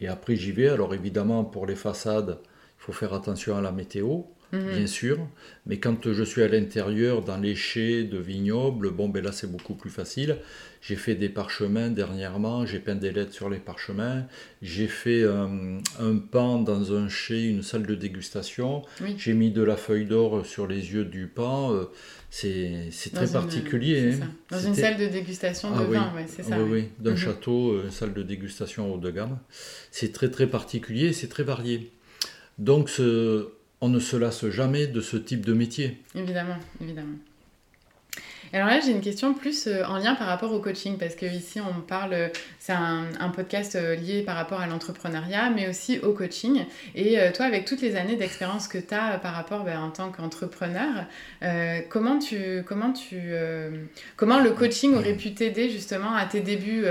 Et 0.02 0.08
après, 0.08 0.36
j'y 0.36 0.52
vais. 0.52 0.68
Alors 0.68 0.94
évidemment, 0.94 1.46
pour 1.46 1.66
les 1.66 1.76
façades, 1.76 2.40
faut 2.82 2.94
faire 2.94 3.14
attention 3.14 3.56
à 3.56 3.62
la 3.62 3.72
météo, 3.72 4.22
mhm. 4.52 4.72
bien 4.76 4.88
sûr. 4.88 5.20
Mais 5.68 5.78
quand 5.78 6.12
je 6.12 6.24
suis 6.24 6.42
à 6.42 6.48
l'intérieur, 6.48 7.22
dans 7.22 7.38
les 7.38 7.54
chais 7.56 8.04
de 8.04 8.18
vignobles, 8.18 8.90
bon, 8.90 9.08
ben 9.08 9.24
là, 9.24 9.32
c'est 9.32 9.50
beaucoup 9.50 9.76
plus 9.76 9.92
facile. 9.92 10.38
J'ai 10.82 10.96
fait 10.96 11.14
des 11.14 11.30
parchemins 11.30 11.92
dernièrement, 11.92 12.66
j'ai 12.66 12.80
peint 12.80 12.96
des 12.96 13.12
lettres 13.12 13.34
sur 13.34 13.52
les 13.52 13.60
parchemins. 13.60 14.26
J'ai 14.64 14.88
fait 14.88 15.24
un 15.24 16.18
pan 16.18 16.58
dans 16.58 16.94
un 16.94 17.08
chai, 17.08 17.44
une 17.44 17.62
salle 17.62 17.86
de 17.86 17.94
dégustation. 17.94 18.82
J'ai 19.16 19.34
mis 19.34 19.52
de 19.52 19.62
la 19.62 19.76
feuille 19.76 20.06
d'or 20.06 20.44
sur 20.44 20.66
les 20.66 20.92
yeux 20.92 21.06
du 21.06 21.28
pan. 21.28 21.72
Euh, 21.72 21.86
c'est 22.32 23.14
très 23.14 23.28
particulier. 23.28 24.14
Hein. 24.14 24.28
Dans 24.50 24.60
une 24.60 24.74
salle 24.74 24.98
de 24.98 25.06
dégustation 25.06 25.70
de 25.70 25.82
ah 25.82 25.84
vin, 25.84 26.14
c'est 26.26 26.42
ça. 26.42 26.60
Oui, 26.60 26.70
oui. 26.72 26.90
d'un 26.98 27.12
mhm. 27.12 27.18
château, 27.18 27.80
une 27.84 27.92
salle 27.92 28.14
de 28.14 28.24
dégustation 28.24 28.92
haut 28.92 28.98
de 28.98 29.12
gamme. 29.12 29.38
C'est 29.92 30.12
très 30.12 30.32
très 30.32 30.48
particulier, 30.48 31.14
c'est 31.14 31.28
très 31.28 31.44
varié. 31.44 31.92
Donc 32.62 32.92
on 33.82 33.90
ne 33.90 34.00
se 34.00 34.16
lasse 34.16 34.48
jamais 34.50 34.86
de 34.86 35.02
ce 35.02 35.18
type 35.18 35.46
de 35.46 35.54
métier. 35.54 35.98
Évidemment, 36.16 36.58
évidemment. 36.80 37.18
Alors 38.54 38.68
là, 38.68 38.80
j'ai 38.82 38.92
une 38.92 39.02
question 39.02 39.34
plus 39.34 39.68
euh, 39.68 39.84
en 39.86 39.98
lien 39.98 40.14
par 40.14 40.28
rapport 40.28 40.52
au 40.52 40.60
coaching, 40.60 40.98
parce 40.98 41.16
que 41.16 41.26
ici, 41.26 41.60
on 41.62 41.82
parle, 41.82 42.32
c'est 42.60 42.74
un, 42.74 43.30
podcast 43.34 43.76
euh, 43.76 43.96
lié 43.96 44.24
par 44.24 44.36
rapport 44.36 44.60
à 44.60 44.68
l'entrepreneuriat, 44.68 45.50
mais 45.50 45.70
aussi 45.70 46.00
au 46.00 46.12
coaching. 46.12 46.66
Et 46.94 47.20
euh, 47.20 47.32
toi, 47.32 47.46
avec 47.46 47.66
toutes 47.66 47.82
les 47.82 47.96
années 47.96 48.18
d'expérience 48.18 48.68
que 48.68 48.78
tu 48.78 48.94
as 48.94 49.18
par 49.20 49.34
rapport 49.34 49.64
ben, 49.64 49.80
en 49.80 49.90
tant 49.90 50.12
qu'entrepreneur, 50.12 51.06
comment, 51.90 52.20
tu, 52.20 52.64
comment, 52.66 52.92
tu, 52.92 53.34
comment 54.18 54.40
le 54.40 54.52
coaching 54.52 54.96
aurait 54.96 55.16
pu 55.16 55.34
t'aider 55.34 55.70
justement 55.70 56.14
à 56.14 56.26
tes 56.26 56.42
débuts 56.42 56.86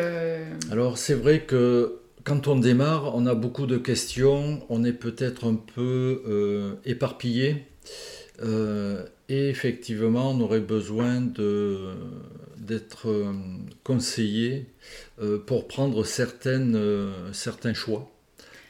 Alors, 0.73 0.99
c'est 0.99 1.15
vrai 1.15 1.41
que 1.41 2.00
quand 2.25 2.49
on 2.49 2.57
démarre, 2.57 3.15
on 3.15 3.27
a 3.27 3.35
beaucoup 3.35 3.67
de 3.67 3.77
questions, 3.77 4.63
on 4.69 4.85
est 4.85 4.93
peut-être 4.93 5.47
un 5.47 5.55
peu 5.55 6.79
éparpillé. 6.85 7.67
Et 9.31 9.49
effectivement, 9.49 10.33
on 10.33 10.41
aurait 10.41 10.59
besoin 10.59 11.21
d'être 11.21 13.09
euh, 13.09 13.33
conseillé 13.85 14.67
euh, 15.23 15.39
pour 15.39 15.69
prendre 15.69 16.05
certaines, 16.05 16.75
euh, 16.75 17.33
certains 17.33 17.73
choix. 17.73 18.11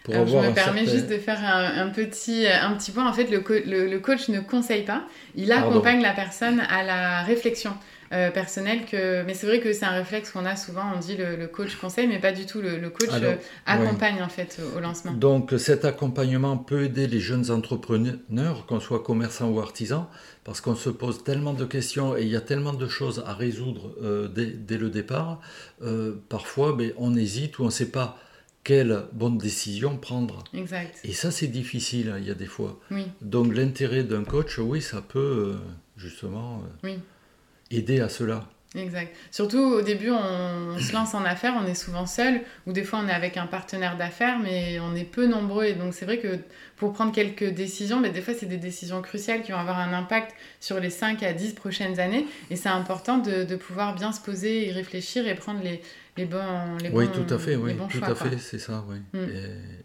Pour 0.04 0.14
avoir 0.16 0.44
je 0.44 0.50
me 0.50 0.54
permets 0.54 0.84
juste 0.86 1.08
de 1.08 1.16
faire 1.16 1.40
un, 1.42 1.88
petit, 1.88 2.46
un 2.46 2.74
petit 2.74 2.90
point. 2.90 3.08
En 3.08 3.12
fait, 3.14 3.30
le, 3.30 3.42
le, 3.86 3.98
coach 4.00 4.28
ne 4.28 4.40
conseille 4.40 4.84
pas, 4.84 5.04
il 5.34 5.50
accompagne 5.50 6.02
la 6.02 6.12
personne 6.12 6.60
à 6.60 6.82
la 6.82 7.22
réflexion. 7.22 7.72
Euh, 8.12 8.32
personnel 8.32 8.86
que 8.86 9.22
mais 9.22 9.34
c'est 9.34 9.46
vrai 9.46 9.60
que 9.60 9.72
c'est 9.72 9.84
un 9.84 9.92
réflexe 9.92 10.32
qu'on 10.32 10.44
a 10.44 10.56
souvent 10.56 10.82
on 10.96 10.98
dit 10.98 11.16
le, 11.16 11.46
coach 11.46 11.76
conseille 11.76 12.08
mais 12.08 12.18
pas 12.18 12.32
du 12.32 12.44
tout 12.44 12.60
le, 12.60 12.90
coach 12.90 13.08
euh, 13.12 13.36
accompagne 13.66 14.20
en 14.20 14.28
fait 14.28 14.60
au 14.76 14.80
lancement 14.80 15.12
donc 15.12 15.54
cet 15.58 15.84
accompagnement 15.84 16.56
peut 16.56 16.82
aider 16.82 17.06
les 17.06 17.20
jeunes 17.20 17.52
entrepreneurs 17.52 18.66
qu'on 18.66 18.80
soit 18.80 19.04
commerçant 19.04 19.48
ou 19.50 19.60
artisan 19.60 20.10
parce 20.42 20.60
qu'on 20.60 20.74
se 20.74 20.90
pose 20.90 21.22
tellement 21.22 21.54
de 21.54 21.64
questions 21.64 22.16
et 22.16 22.22
il 22.22 22.28
y 22.28 22.34
a 22.34 22.40
tellement 22.40 22.72
de 22.72 22.88
choses 22.88 23.22
à 23.28 23.32
résoudre 23.32 23.94
euh, 24.02 24.26
dès, 24.26 24.76
le 24.76 24.90
départ 24.90 25.40
parfois 26.28 26.74
mais 26.76 26.88
ben, 26.88 26.94
on 26.96 27.14
hésite 27.14 27.60
ou 27.60 27.62
on 27.62 27.66
ne 27.66 27.70
sait 27.70 27.92
pas 27.92 28.18
quelle 28.64 29.04
bonne 29.12 29.38
décision 29.38 29.96
prendre. 29.96 30.44
Exact. 30.52 30.98
Et 31.02 31.14
ça, 31.14 31.30
c'est 31.30 31.46
difficile, 31.46 32.10
hein, 32.10 32.18
il 32.18 32.26
y 32.28 32.30
a 32.30 32.34
des 32.34 32.44
fois. 32.44 32.78
Oui. 32.90 33.06
Donc, 33.22 33.54
l'intérêt 33.54 34.04
d'un 34.04 34.22
coach, 34.22 34.58
oui, 34.58 34.82
ça 34.82 35.00
peut 35.00 35.54
justement 35.96 36.62
oui 36.84 36.98
aider 37.70 38.00
à 38.00 38.08
cela. 38.08 38.48
Exact. 38.76 39.12
Surtout 39.32 39.58
au 39.58 39.82
début, 39.82 40.10
on, 40.10 40.78
se 40.78 40.92
lance 40.92 41.14
en 41.14 41.24
affaires, 41.24 41.54
on 41.60 41.66
est 41.66 41.74
souvent 41.74 42.06
seul, 42.06 42.40
ou 42.68 42.72
des 42.72 42.84
fois 42.84 43.00
on 43.02 43.08
est 43.08 43.12
avec 43.12 43.36
un 43.36 43.46
partenaire 43.46 43.96
d'affaires, 43.96 44.38
mais 44.38 44.78
on 44.78 44.94
est 44.94 45.04
peu 45.04 45.26
nombreux. 45.26 45.64
Et 45.64 45.74
donc 45.74 45.92
c'est 45.92 46.04
vrai 46.04 46.18
que 46.18 46.38
pour 46.76 46.92
prendre 46.92 47.10
quelques 47.12 47.48
décisions, 47.52 47.98
mais 47.98 48.10
des 48.10 48.20
fois 48.20 48.32
c'est 48.32 48.46
des 48.46 48.58
décisions 48.58 49.02
cruciales 49.02 49.42
qui 49.42 49.50
vont 49.50 49.58
avoir 49.58 49.80
un 49.80 49.92
impact 49.92 50.36
sur 50.60 50.78
les 50.78 50.90
5 50.90 51.20
à 51.24 51.32
10 51.32 51.54
prochaines 51.54 51.98
années. 51.98 52.26
Et 52.50 52.54
c'est 52.54 52.68
important 52.68 53.18
de, 53.18 53.42
de, 53.42 53.56
pouvoir 53.56 53.96
bien 53.96 54.12
se 54.12 54.20
poser 54.20 54.68
et 54.68 54.72
réfléchir 54.72 55.26
et 55.26 55.34
prendre 55.34 55.64
les, 55.64 55.82
les 56.16 56.26
bons 56.26 56.76
les 56.80 56.90
Oui, 56.90 57.08
tout 57.12 57.34
à 57.34 57.38
fait, 57.38 57.56
oui, 57.56 57.72
tout 57.90 58.04
à 58.04 58.14
fait, 58.14 58.38
c'est 58.38 58.60
ça, 58.60 58.84
oui. 58.88 58.98
Mm. 59.14 59.30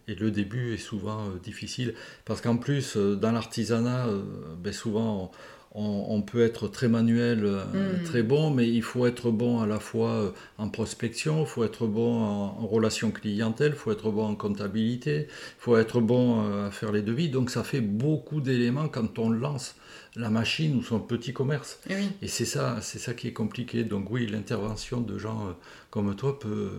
Et, 0.08 0.12
et, 0.12 0.16
le 0.16 0.30
début 0.30 0.76
est 0.76 0.78
souvent 0.78 1.26
euh, 1.26 1.40
difficile, 1.44 1.96
parce 2.24 2.40
qu'en 2.40 2.58
plus, 2.58 2.98
euh, 2.98 3.16
dans 3.16 3.32
l'artisanat, 3.32 4.08
euh, 4.08 4.22
ben, 4.60 4.74
souvent... 4.74 5.24
On, 5.24 5.32
on, 5.76 6.22
peut 6.22 6.44
être 6.44 6.68
très 6.68 6.88
manuel, 6.88 7.42
euh, 7.44 8.00
mm. 8.00 8.04
très 8.04 8.24
bon, 8.24 8.50
mais 8.50 8.68
il 8.70 8.82
faut 8.82 9.06
être 9.06 9.30
bon 9.30 9.60
à 9.60 9.68
la 9.68 9.80
fois 9.80 10.12
euh, 10.12 10.32
en 10.58 10.70
prospection, 10.70 11.42
il 11.42 11.48
faut 11.48 11.64
être 11.66 11.86
bon 11.86 12.22
en, 12.22 12.66
relation 12.66 13.12
clientèle, 13.12 13.74
il 13.74 13.78
faut 13.78 13.92
être 13.92 14.10
bon 14.10 14.26
en 14.26 14.36
comptabilité, 14.36 15.28
il 15.30 15.60
faut 15.60 15.78
être 15.78 16.00
bon 16.00 16.46
euh, 16.46 16.68
à 16.68 16.72
faire 16.72 16.92
les 16.92 17.02
devis. 17.02 17.30
Donc 17.30 17.50
ça 17.50 17.64
fait 17.64 17.82
beaucoup 17.82 18.40
d'éléments 18.40 18.88
quand 18.88 19.20
on 19.20 19.30
lance 19.30 19.76
la 20.16 20.30
machine 20.30 20.78
ou 20.78 20.82
son 20.82 21.00
petit 21.00 21.34
commerce. 21.34 21.80
Et, 21.90 21.96
Et 22.22 22.28
c'est 22.28 22.46
ça, 22.46 22.78
c'est 22.82 23.00
ça 23.00 23.14
qui 23.14 23.28
est 23.28 23.34
compliqué. 23.34 23.84
Donc 23.84 24.10
oui, 24.10 24.28
l'intervention 24.28 25.02
de 25.02 25.18
gens 25.18 25.56
comme 25.90 26.16
toi 26.16 26.40
peut 26.40 26.72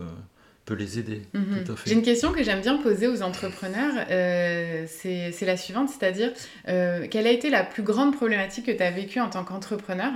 peut 0.67 0.75
les 0.75 0.99
aider. 0.99 1.21
Mhm. 1.33 1.63
J'ai 1.85 1.93
une 1.93 2.03
question 2.03 2.31
que 2.33 2.43
j'aime 2.43 2.61
bien 2.61 2.77
poser 2.77 3.07
aux 3.07 3.23
entrepreneurs, 3.23 3.93
euh, 4.11 4.85
c'est 4.87 5.45
la 5.45 5.57
suivante, 5.57 5.89
c'est-à-dire 5.89 6.31
euh, 6.67 7.07
quelle 7.09 7.25
a 7.25 7.31
été 7.31 7.49
la 7.49 7.63
plus 7.63 7.83
grande 7.83 8.13
problématique 8.13 8.65
que 8.65 8.71
tu 8.71 8.83
as 8.83 8.91
vécue 8.91 9.19
en 9.21 9.29
tant 9.29 9.45
qu'entrepreneur 9.45 10.11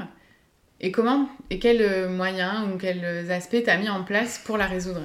Et 0.81 0.91
comment 0.91 1.29
et 1.49 1.57
quels 1.57 2.09
moyens 2.09 2.67
ou 2.67 2.77
quels 2.77 3.31
aspects 3.31 3.63
tu 3.63 3.69
as 3.69 3.77
mis 3.77 3.89
en 3.89 4.03
place 4.03 4.41
pour 4.45 4.57
la 4.57 4.67
résoudre? 4.67 5.01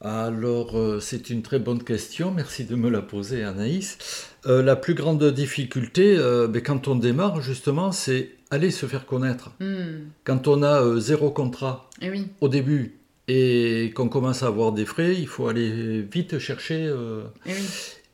Alors, 0.00 0.76
c'est 1.00 1.28
une 1.28 1.42
très 1.42 1.58
bonne 1.58 1.82
question, 1.82 2.30
merci 2.30 2.64
de 2.64 2.76
me 2.76 2.88
la 2.88 3.02
poser 3.02 3.42
Anaïs. 3.42 3.98
la 4.44 4.76
plus 4.76 4.94
grande 4.94 5.32
difficulté, 5.32 6.16
ben, 6.48 6.62
quand 6.62 6.86
on 6.86 6.94
démarre 6.94 7.40
justement, 7.40 7.90
c'est 7.90 8.30
aller 8.52 8.70
se 8.70 8.86
faire 8.86 9.04
connaître. 9.04 9.50
Hmm. 9.58 10.10
Quand 10.22 10.46
on 10.46 10.62
a 10.62 11.00
zéro 11.00 11.32
contrat 11.32 11.90
eh 12.00 12.10
oui. 12.10 12.28
au 12.40 12.48
début, 12.48 12.97
et 13.28 13.92
qu'on 13.94 14.08
commence 14.08 14.42
à 14.42 14.46
avoir 14.46 14.72
des 14.72 14.86
frais, 14.86 15.14
il 15.14 15.26
faut 15.28 15.48
aller 15.48 16.02
vite 16.02 16.38
chercher. 16.38 16.86
Euh, 16.86 17.24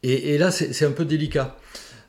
et, 0.03 0.37
là, 0.37 0.51
c'est 0.51 0.85
un 0.85 0.91
peu 0.91 1.05
délicat. 1.05 1.57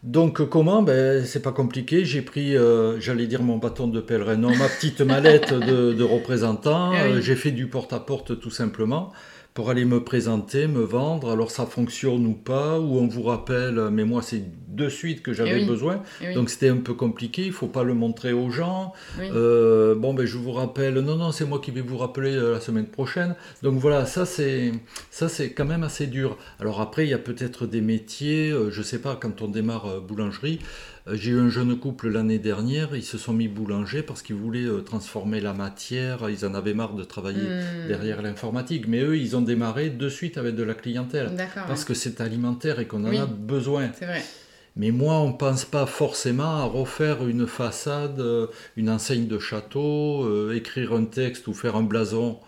Donc 0.04 0.48
comment? 0.50 0.82
Ben, 0.82 1.24
C'est 1.26 1.42
pas 1.42 1.52
compliqué. 1.52 2.04
J'ai 2.04 2.22
pris, 2.22 2.58
euh, 2.58 3.00
j'allais 3.00 3.28
dire 3.28 3.42
mon 3.42 3.58
bâton 3.58 3.88
de 3.88 4.02
pèlerin, 4.02 4.36
non, 4.36 4.56
ma 4.56 4.68
petite 4.68 5.02
mallette 5.02 5.54
de, 5.54 6.04
représentant. 6.04 6.94
Eh 6.94 6.98
euh, 6.98 7.22
j'ai 7.22 7.36
fait 7.36 7.52
du 7.52 7.68
porte-à-porte 7.68 8.32
-porte, 8.32 8.40
tout 8.40 8.52
simplement 8.52 9.14
pour 9.56 9.70
aller 9.70 9.86
me 9.86 10.04
présenter, 10.04 10.68
me 10.68 10.82
vendre. 10.82 11.32
Alors 11.32 11.50
ça 11.50 11.66
fonctionne 11.66 12.28
ou 12.28 12.34
pas, 12.34 12.78
ou 12.78 13.00
on 13.00 13.08
vous 13.08 13.24
rappelle, 13.24 13.90
mais 13.90 14.04
moi 14.04 14.22
c'est 14.22 14.44
de 14.68 14.90
suite 14.90 15.24
que 15.24 15.32
j'avais 15.32 15.62
eh 15.64 15.66
besoin. 15.66 16.04
Eh 16.22 16.34
Donc 16.34 16.50
c'était 16.50 16.68
un 16.68 16.78
peu 16.78 16.94
compliqué, 16.94 17.46
il 17.46 17.54
faut 17.54 17.70
pas 17.70 17.84
le 17.84 17.94
montrer 17.94 18.34
aux 18.34 18.50
gens. 18.50 18.92
Euh, 19.18 19.96
bon, 19.96 20.14
ben 20.14 20.26
je 20.26 20.38
vous 20.38 20.52
rappelle, 20.52 20.96
non, 20.96 21.16
non, 21.16 21.32
c'est 21.32 21.46
moi 21.46 21.60
qui 21.60 21.72
vais 21.72 21.80
vous 21.80 21.98
rappeler 21.98 22.36
euh, 22.36 22.52
la 22.52 22.60
semaine 22.60 22.88
prochaine. 22.88 23.36
Donc 23.64 23.76
voilà, 23.76 24.06
ça 24.06 24.26
c'est 24.26 24.74
ça 25.10 25.30
c'est 25.30 25.54
quand 25.54 25.66
même 25.66 25.84
assez 25.84 26.08
dur. 26.08 26.38
Alors 26.60 26.82
après, 26.82 27.06
il 27.06 27.10
y 27.10 27.14
a 27.14 27.18
peut-être 27.18 27.66
des 27.66 27.82
métiers, 27.82 28.52
euh, 28.52 28.70
je 28.72 28.82
sais 28.82 29.00
pas, 29.00 29.16
quand 29.16 29.42
on 29.42 29.48
démarre 29.48 30.02
boulangerie, 30.02 30.60
j'ai 31.14 31.32
eu 31.32 31.40
un 31.40 31.50
jeune 31.50 31.78
couple 31.78 32.10
l'année 32.10 32.40
dernière, 32.40 32.96
ils 32.96 33.04
se 33.04 33.20
sont 33.20 33.34
mis 33.34 33.48
boulanger 33.48 34.02
parce 34.02 34.24
qu'ils 34.24 34.36
voulaient 34.36 34.66
euh, 34.66 34.82
transformer 34.82 35.40
la 35.40 35.54
matière, 35.54 36.28
ils 36.30 36.46
en 36.46 36.56
avaient 36.56 36.74
marre 36.74 36.96
de 36.96 37.04
travailler 37.04 37.44
hmm. 37.44 37.88
derrière 37.88 38.24
l'informatique, 38.24 38.88
mais 38.88 39.02
eux, 39.02 39.16
ils 39.16 39.36
ont 39.36 39.42
démarré 39.42 39.92
de 39.92 40.10
suite 40.10 40.40
avec 40.40 40.56
de 40.56 40.64
la 40.64 40.74
clientèle, 40.74 41.32
parce 41.68 41.86
que 41.86 41.94
c'est 41.94 42.22
alimentaire 42.22 42.80
et 42.80 42.88
qu'on 42.88 43.06
en 43.06 43.16
a 43.16 43.28
besoin. 43.28 43.92
C'est 43.98 44.06
vrai. 44.06 44.24
Mais 44.78 44.92
moi, 44.92 45.20
on 45.20 45.30
ne 45.30 45.38
pense 45.38 45.64
pas 45.64 45.86
forcément 45.86 46.58
à 46.58 46.64
refaire 46.64 47.26
une 47.28 47.46
façade, 47.46 48.20
euh, 48.20 48.48
une 48.76 48.90
enseigne 48.90 49.28
de 49.28 49.38
château, 49.38 50.52
écrire 50.52 50.94
un 50.94 51.06
texte 51.06 51.48
ou 51.48 51.54
faire 51.54 51.76
un 51.76 51.84
blason 51.84 52.40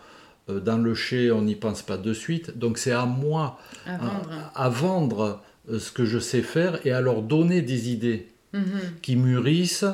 dans 0.48 0.78
le 0.78 0.94
chai, 0.94 1.30
on 1.30 1.42
n'y 1.42 1.56
pense 1.56 1.82
pas 1.82 1.98
de 1.98 2.12
suite. 2.12 2.58
Donc 2.58 2.78
c'est 2.78 2.92
à 2.92 3.04
moi 3.04 3.58
à 3.86 4.68
vendre 4.68 5.42
ce 5.70 5.92
que 5.92 6.06
je 6.06 6.18
sais 6.18 6.40
faire 6.40 6.84
et 6.86 6.90
à 6.90 7.00
leur 7.02 7.22
donner 7.22 7.60
des 7.60 7.90
idées. 7.90 8.28
Mhm. 8.52 8.80
qui 9.02 9.16
mûrissent 9.16 9.84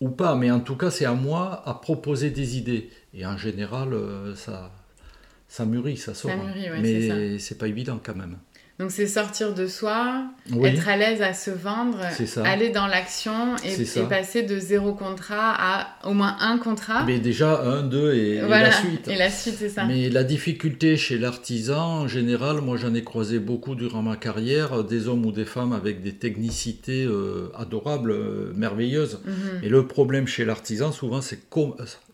ou 0.00 0.08
pas. 0.08 0.34
Mais 0.34 0.50
en 0.50 0.60
tout 0.60 0.76
cas, 0.76 0.90
c'est 0.90 1.04
à 1.04 1.14
moi 1.14 1.62
à 1.66 1.74
proposer 1.74 2.30
des 2.30 2.56
idées. 2.58 2.90
Et 3.14 3.26
en 3.26 3.36
général, 3.36 3.92
euh, 3.92 4.34
ça, 4.34 4.72
ça 5.48 5.64
mûrit, 5.66 5.96
ça 5.96 6.14
sort. 6.14 6.30
mais 6.80 7.38
c'est 7.38 7.58
pas 7.58 7.68
évident 7.68 8.00
quand 8.02 8.16
même. 8.16 8.36
Donc 8.80 8.92
c'est 8.92 9.06
sortir 9.06 9.52
de 9.52 9.66
soi, 9.66 10.24
être 10.64 10.88
à 10.88 10.96
l'aise 10.96 11.20
à 11.20 11.34
se 11.34 11.50
vendre, 11.50 11.98
aller 12.46 12.70
dans 12.70 12.86
l'action 12.86 13.54
et, 13.62 13.76
passer 14.08 14.42
de 14.42 14.58
zéro 14.58 14.94
contrat 14.94 15.54
à 15.54 16.08
au 16.08 16.14
moins 16.14 16.34
un 16.40 16.56
contrat. 16.56 17.04
Mais 17.04 17.18
déjà 17.18 17.60
un, 17.60 17.82
deux 17.82 18.14
et, 18.14 18.40
la 18.40 18.72
suite. 18.72 19.06
Et 19.06 19.16
la 19.16 19.28
suite, 19.28 19.56
c'est 19.58 19.68
ça. 19.68 19.84
Mais 19.84 20.08
la 20.08 20.24
difficulté 20.24 20.96
chez 20.96 21.18
l'artisan, 21.18 22.00
en 22.00 22.08
général, 22.08 22.62
moi 22.62 22.78
j'en 22.78 22.94
ai 22.94 23.04
croisé 23.04 23.38
beaucoup 23.38 23.74
durant 23.74 24.00
ma 24.00 24.16
carrière, 24.16 24.82
des 24.82 25.08
hommes 25.08 25.26
ou 25.26 25.32
des 25.32 25.44
femmes 25.44 25.74
avec 25.74 26.00
des 26.00 26.14
technicités 26.14 27.04
euh, 27.04 27.52
adorables, 27.58 28.12
euh, 28.12 28.50
merveilleuses. 28.54 29.20
Mhm. 29.26 29.60
Et 29.62 29.68
le 29.68 29.86
problème 29.86 30.26
chez 30.26 30.46
l'artisan, 30.46 30.90
souvent, 30.90 31.20
c'est 31.20 31.50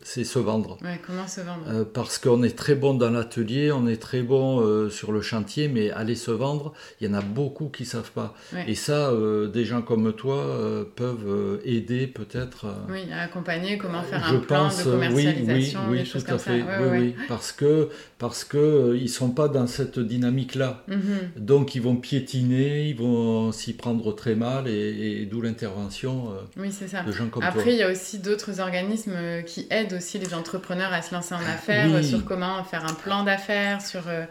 c'est 0.07 0.23
se 0.23 0.39
vendre. 0.39 0.77
comment 1.05 1.27
se 1.27 1.41
vendre? 1.41 1.65
Euh, 1.67 1.83
Parce 1.83 2.17
qu'on 2.17 2.41
est 2.41 2.57
très 2.57 2.75
bon 2.75 2.93
dans 2.93 3.09
l'atelier, 3.09 3.73
on 3.73 3.87
est 3.87 4.01
très 4.01 4.21
bon 4.21 4.61
euh, 4.61 4.89
sur 4.89 5.11
le 5.11 5.21
chantier, 5.21 5.67
mais 5.67 5.91
aller 5.91 6.15
se 6.15 6.31
vendre, 6.31 6.73
il 7.01 7.07
y 7.07 7.11
en 7.11 7.13
a 7.13 7.21
beaucoup 7.21 7.67
qui 7.67 7.83
ne 7.83 7.87
savent 7.89 8.11
pas. 8.11 8.33
Et 8.67 8.75
ça, 8.75 9.09
euh, 9.09 9.47
des 9.49 9.65
gens 9.65 9.81
comme 9.81 10.13
toi 10.13 10.45
peuvent 10.95 11.59
aider 11.65 12.07
peut-être. 12.07 12.67
oui, 12.89 13.01
à 13.11 13.23
accompagner, 13.23 13.77
comment 13.77 14.01
faire 14.01 14.25
un 14.25 14.39
plan 14.39 14.69
de 14.69 14.83
commercialisation, 14.83 15.81
oui, 15.89 15.97
oui, 15.99 16.09
oui, 16.13 16.21
tout 16.21 16.33
à 16.33 16.37
fait. 16.37 16.61
oui, 16.61 16.87
oui, 16.89 17.15
parce 17.27 17.51
que 17.51 17.89
parce 18.17 18.45
que 18.45 18.97
ils 18.99 19.09
sont 19.09 19.31
pas 19.31 19.49
dans 19.49 19.67
cette 19.67 19.99
dynamique-là. 19.99 20.83
Mhm. 20.87 21.31
Donc 21.35 21.75
ils 21.75 21.81
vont 21.81 21.97
piétiner, 21.97 22.89
ils 22.89 22.95
vont 22.95 23.51
s'y 23.51 23.73
prendre 23.73 24.15
très 24.15 24.35
mal, 24.35 24.69
et, 24.69 25.27
d'où 25.29 25.41
l'intervention 25.41 26.29
de 26.55 27.11
gens 27.11 27.27
comme 27.27 27.43
toi. 27.43 27.51
Après, 27.51 27.73
il 27.73 27.77
y 27.77 27.83
a 27.83 27.91
aussi 27.91 28.19
d'autres 28.19 28.61
organismes 28.61 29.43
qui 29.45 29.67
aident 29.69 29.96
aussi 29.97 30.19
les 30.19 30.33
entrepreneurs 30.33 30.93
à 30.93 31.01
se 31.01 31.13
lancer 31.13 31.35
en 31.35 31.39
affaires, 31.39 32.03
sur 32.03 32.23
comment 32.25 32.63
faire 32.63 32.85
un 32.85 32.93
plan 32.93 33.23
d'affaires, 33.23 33.81
sur 33.81 34.07
euh, 34.07 34.23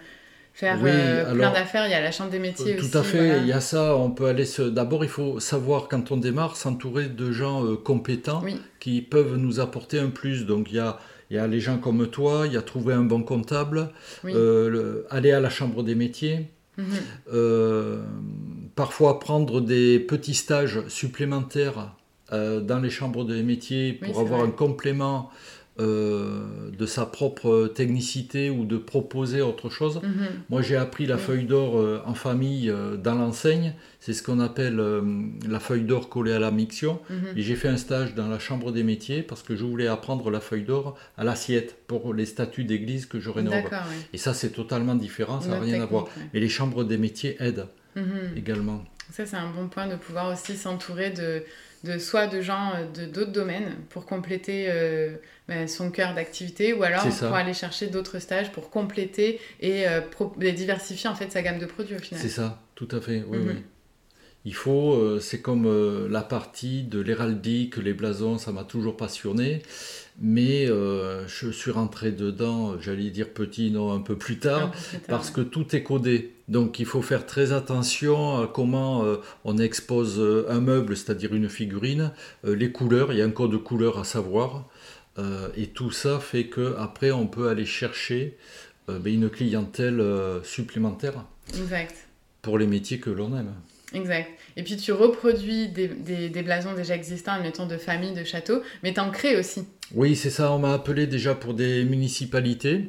faire 0.54 0.78
euh, 0.82 1.34
plein 1.34 1.52
d'affaires. 1.52 1.86
Il 1.86 1.90
y 1.90 1.94
a 1.94 2.00
la 2.00 2.12
chambre 2.12 2.30
des 2.30 2.38
métiers 2.38 2.78
aussi. 2.78 2.90
Tout 2.90 2.98
à 2.98 3.02
fait, 3.02 3.40
il 3.40 3.46
y 3.46 3.52
a 3.52 3.60
ça. 3.60 3.96
On 3.96 4.10
peut 4.10 4.26
aller 4.26 4.44
se... 4.44 4.62
D'abord, 4.62 5.04
il 5.04 5.10
faut 5.10 5.40
savoir 5.40 5.88
quand 5.88 6.12
on 6.12 6.16
démarre, 6.16 6.56
s'entourer 6.56 7.06
de 7.06 7.32
gens 7.32 7.64
euh, 7.64 7.76
compétents 7.76 8.42
qui 8.80 9.02
peuvent 9.02 9.36
nous 9.36 9.60
apporter 9.60 9.98
un 9.98 10.10
plus. 10.10 10.46
Donc 10.46 10.70
il 10.70 10.76
y 10.76 10.80
a 10.80 10.98
il 11.28 11.34
y 11.34 11.40
a 11.40 11.48
les 11.48 11.58
gens 11.58 11.78
comme 11.78 12.06
toi, 12.06 12.44
il 12.46 12.52
y 12.52 12.56
a 12.56 12.62
trouver 12.62 12.94
un 12.94 13.02
bon 13.02 13.24
comptable, 13.24 13.90
aller 15.10 15.32
à 15.32 15.40
la 15.40 15.50
chambre 15.50 15.82
des 15.82 15.96
métiers, 15.96 16.52
mhm. 16.78 18.04
parfois 18.76 19.18
prendre 19.18 19.60
des 19.60 19.98
petits 19.98 20.34
stages 20.34 20.86
supplémentaires 20.86 21.96
euh, 22.32 22.60
dans 22.60 22.80
les 22.80 22.90
chambres 22.90 23.24
des 23.24 23.44
métiers 23.44 23.92
pour 23.92 24.18
avoir 24.18 24.40
un 24.40 24.50
complément 24.50 25.30
euh, 25.78 26.70
de 26.76 26.86
sa 26.86 27.06
propre 27.06 27.70
technicité 27.74 28.50
ou 28.50 28.64
de 28.64 28.76
proposer 28.76 29.42
autre 29.42 29.68
chose. 29.68 30.00
Mhm. 30.02 30.28
Moi, 30.50 30.62
j'ai 30.62 30.76
appris 30.76 31.06
la 31.06 31.18
feuille 31.18 31.44
d'or 31.44 31.78
euh, 31.78 32.00
en 32.06 32.14
famille 32.14 32.72
dans 33.02 33.14
l'enseigne. 33.14 33.74
C'est 34.00 34.12
ce 34.12 34.22
qu'on 34.22 34.40
appelle 34.40 34.80
la 35.48 35.60
feuille 35.60 35.84
d'or 35.84 36.08
collée 36.08 36.32
à 36.32 36.38
la 36.38 36.50
miction. 36.50 37.00
Mhm. 37.10 37.36
Et 37.36 37.42
j'ai 37.42 37.56
fait 37.56 37.68
un 37.68 37.76
stage 37.76 38.14
dans 38.14 38.28
la 38.28 38.38
chambre 38.38 38.72
des 38.72 38.82
métiers 38.82 39.22
parce 39.22 39.42
que 39.42 39.56
je 39.56 39.64
voulais 39.64 39.88
apprendre 39.88 40.30
la 40.30 40.40
feuille 40.40 40.64
d'or 40.64 40.96
à 41.18 41.24
l'assiette 41.24 41.76
pour 41.86 42.14
les 42.14 42.26
statuts 42.26 42.64
d'église 42.64 43.06
que 43.06 43.20
je 43.20 43.30
rénove. 43.30 43.64
Et 44.12 44.18
ça, 44.18 44.32
c'est 44.34 44.50
totalement 44.50 44.94
différent, 44.94 45.40
ça 45.40 45.48
n'a 45.48 45.60
rien 45.60 45.82
à 45.82 45.86
voir. 45.86 46.06
Et 46.34 46.40
les 46.40 46.48
chambres 46.48 46.84
des 46.84 46.98
métiers 46.98 47.36
aident 47.40 47.66
mhm. 47.96 48.36
également. 48.36 48.84
Ça, 49.12 49.24
c'est 49.24 49.36
un 49.36 49.50
bon 49.50 49.68
point 49.68 49.86
de 49.86 49.96
pouvoir 49.96 50.32
aussi 50.32 50.56
s'entourer 50.56 51.10
de 51.10 51.42
de 51.86 51.98
soit 51.98 52.26
de 52.26 52.40
gens 52.40 52.72
euh, 52.74 53.06
de 53.06 53.10
d'autres 53.10 53.32
domaines 53.32 53.74
pour 53.90 54.06
compléter 54.06 54.66
euh, 54.68 55.16
ben, 55.48 55.68
son 55.68 55.90
cœur 55.90 56.14
d'activité 56.14 56.72
ou 56.72 56.82
alors 56.82 57.06
pour 57.06 57.34
aller 57.34 57.54
chercher 57.54 57.86
d'autres 57.86 58.18
stages 58.18 58.52
pour 58.52 58.70
compléter 58.70 59.40
euh, 59.62 60.00
et, 60.40 60.52
diversifier 60.52 61.08
en 61.08 61.14
fait 61.14 61.32
sa 61.32 61.42
gamme 61.42 61.58
de 61.58 61.66
produits 61.66 61.96
au 61.96 62.00
final. 62.00 62.20
C'est 62.20 62.28
ça, 62.28 62.62
tout 62.74 62.88
à 62.90 63.00
fait, 63.00 63.24
oui, 63.26 63.38
mhm. 63.38 63.48
oui. 63.48 63.62
Il 64.46 64.54
faut, 64.54 65.20
c'est 65.20 65.42
comme 65.42 66.08
la 66.08 66.22
partie 66.22 66.84
de 66.84 67.00
l'héraldique, 67.00 67.76
les 67.76 67.92
blasons, 67.92 68.38
ça 68.38 68.52
m'a 68.52 68.64
toujours 68.64 68.96
passionné 68.96 69.62
mais 70.18 70.68
euh, 70.68 71.26
je 71.28 71.50
suis 71.50 71.70
rentré 71.70 72.10
dedans, 72.10 72.80
j'allais 72.80 73.10
dire 73.10 73.30
petit, 73.30 73.70
non, 73.70 73.92
un 73.92 74.00
peu 74.00 74.16
plus 74.16 74.38
tard, 74.38 74.72
parce 75.08 75.30
que 75.30 75.40
tout 75.40 75.76
est 75.76 75.82
codé. 75.82 76.32
Donc 76.48 76.78
il 76.78 76.86
faut 76.86 77.02
faire 77.02 77.26
très 77.26 77.52
attention 77.52 78.38
à 78.38 78.46
comment 78.46 79.04
euh, 79.04 79.16
on 79.44 79.58
expose 79.58 80.18
euh, 80.18 80.46
un 80.48 80.60
meuble, 80.60 80.96
c'est-à-dire 80.96 81.34
une 81.34 81.48
figurine, 81.48 82.12
les 82.44 82.72
couleurs, 82.72 83.12
il 83.12 83.18
y 83.18 83.22
a 83.22 83.24
un 83.24 83.30
code 83.30 83.52
de 83.52 83.56
couleur 83.56 83.98
à 83.98 84.04
savoir, 84.04 84.68
et 85.56 85.68
tout 85.68 85.90
ça 85.90 86.20
fait 86.20 86.46
que 86.46 86.74
après 86.78 87.10
on 87.10 87.26
peut 87.26 87.48
aller 87.48 87.64
chercher 87.64 88.36
ben, 88.86 89.06
une 89.06 89.30
clientèle 89.30 90.02
supplémentaire 90.42 91.24
pour 92.42 92.58
les 92.58 92.66
métiers 92.66 93.00
que 93.00 93.08
l'on 93.08 93.34
aime. 93.36 93.54
Exact. 93.94 94.28
Et 94.56 94.62
puis 94.62 94.76
tu 94.76 94.92
reproduis 94.92 95.68
des, 95.68 95.88
des, 95.88 96.42
blasons 96.42 96.74
déjà 96.74 96.94
existants, 96.94 97.32
admettons 97.32 97.66
de 97.66 97.76
famille, 97.76 98.14
de 98.14 98.24
château, 98.24 98.62
mais 98.82 98.94
tu 98.94 99.00
en 99.00 99.10
crées 99.10 99.38
aussi. 99.38 99.64
Oui, 99.94 100.16
c'est 100.16 100.30
ça. 100.30 100.50
On 100.52 100.58
m'a 100.58 100.72
appelé 100.72 101.06
déjà 101.06 101.34
pour 101.34 101.52
des 101.52 101.84
municipalités. 101.84 102.88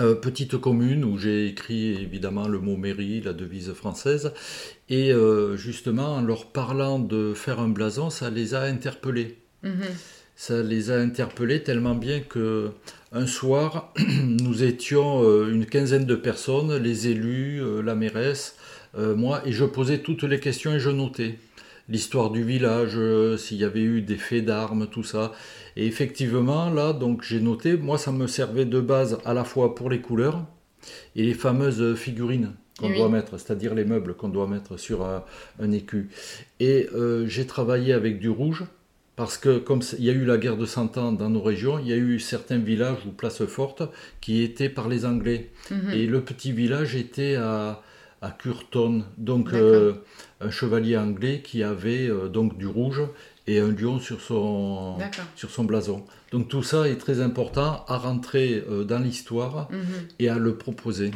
Euh, 0.00 0.14
petites 0.14 0.56
communes 0.56 1.04
où 1.04 1.18
j'ai 1.18 1.46
écrit 1.48 1.90
évidemment 1.90 2.48
le 2.48 2.58
mot 2.58 2.78
mairie, 2.78 3.20
la 3.20 3.34
devise 3.34 3.74
française, 3.74 4.32
et 4.88 5.12
euh, 5.12 5.54
justement 5.58 6.14
en 6.14 6.22
leur 6.22 6.46
parlant 6.46 6.98
de 6.98 7.34
faire 7.34 7.60
un 7.60 7.68
blason, 7.68 8.08
ça 8.08 8.30
les 8.30 8.54
a 8.54 8.62
interpellés. 8.62 9.36
Mhm. 9.62 9.84
Ça 10.34 10.62
les 10.62 10.90
a 10.90 10.96
interpellés 10.96 11.62
tellement 11.62 11.94
bien 11.94 12.20
que 12.20 12.70
un 13.12 13.26
soir, 13.26 13.92
nous 14.24 14.64
étions 14.64 15.22
euh, 15.22 15.52
une 15.52 15.66
quinzaine 15.66 16.06
de 16.06 16.14
personnes, 16.14 16.74
les 16.74 17.08
élus, 17.08 17.60
la 17.82 17.94
mairesse, 17.94 18.56
moi, 18.96 19.42
et 19.46 19.52
je 19.52 19.64
posais 19.64 19.98
toutes 19.98 20.24
les 20.24 20.40
questions 20.40 20.74
et 20.74 20.80
je 20.80 20.90
notais 20.90 21.38
l'histoire 21.88 22.30
du 22.30 22.44
village, 22.44 22.98
s'il 23.38 23.56
y 23.56 23.64
avait 23.64 23.82
eu 23.82 24.02
des 24.02 24.16
faits 24.16 24.44
d'armes, 24.44 24.86
tout 24.86 25.02
ça. 25.02 25.32
Et 25.76 25.86
effectivement, 25.86 26.70
là, 26.70 26.92
donc 26.92 27.22
j'ai 27.22 27.40
noté, 27.40 27.76
moi, 27.76 27.98
ça 27.98 28.12
me 28.12 28.26
servait 28.26 28.64
de 28.64 28.80
base 28.80 29.18
à 29.24 29.34
la 29.34 29.44
fois 29.44 29.74
pour 29.74 29.90
les 29.90 30.00
couleurs 30.00 30.44
et 31.16 31.24
les 31.24 31.34
fameuses 31.34 31.96
figurines 31.96 32.52
qu'on 32.78 32.90
doit 32.90 33.08
mettre, 33.08 33.38
c'est-à-dire 33.38 33.74
les 33.74 33.84
meubles 33.84 34.14
qu'on 34.14 34.28
doit 34.28 34.46
mettre 34.46 34.76
sur 34.76 35.04
un, 35.04 35.72
écu. 35.72 36.08
Et 36.60 36.88
euh, 36.94 37.26
j'ai 37.26 37.46
travaillé 37.46 37.92
avec 37.92 38.18
du 38.18 38.28
rouge, 38.28 38.64
Parce 39.14 39.36
que 39.36 39.58
comme 39.58 39.82
il 39.98 40.04
y 40.04 40.10
a 40.10 40.12
eu 40.12 40.24
la 40.24 40.38
guerre 40.38 40.56
de 40.56 40.66
Cent 40.66 40.96
Ans 40.96 41.12
dans 41.12 41.30
nos 41.30 41.42
régions, 41.42 41.78
il 41.78 41.86
y 41.86 41.92
a 41.92 41.96
eu 41.96 42.18
certains 42.18 42.58
villages 42.58 43.04
ou 43.06 43.10
places 43.10 43.44
fortes 43.44 43.82
qui 44.20 44.42
étaient 44.42 44.70
par 44.70 44.88
les 44.88 45.04
Anglais. 45.04 45.50
Mhm. 45.70 45.90
Et 45.92 46.06
le 46.06 46.22
petit 46.22 46.52
village 46.52 46.96
était 46.96 47.36
à, 47.36 47.82
à 48.22 48.30
Curton, 48.30 49.04
donc 49.18 49.52
euh, 49.52 49.94
un 50.40 50.50
chevalier 50.50 50.96
anglais 50.96 51.42
qui 51.44 51.62
avait 51.62 52.06
euh, 52.08 52.28
donc 52.28 52.56
du 52.56 52.66
rouge 52.68 53.02
et 53.48 53.58
un 53.58 53.72
lion 53.72 53.98
sur 53.98 54.20
son, 54.20 54.96
sur 55.34 55.50
son 55.50 55.64
blason. 55.64 56.04
Donc 56.30 56.48
tout 56.48 56.62
ça 56.62 56.88
est 56.88 56.96
très 56.96 57.20
important 57.20 57.84
à 57.88 57.98
rentrer 57.98 58.62
euh, 58.70 58.84
dans 58.84 59.00
l'histoire 59.00 59.68
Mhm. 59.70 59.82
et 60.20 60.28
à 60.28 60.36
le 60.38 60.54
proposer. 60.56 61.10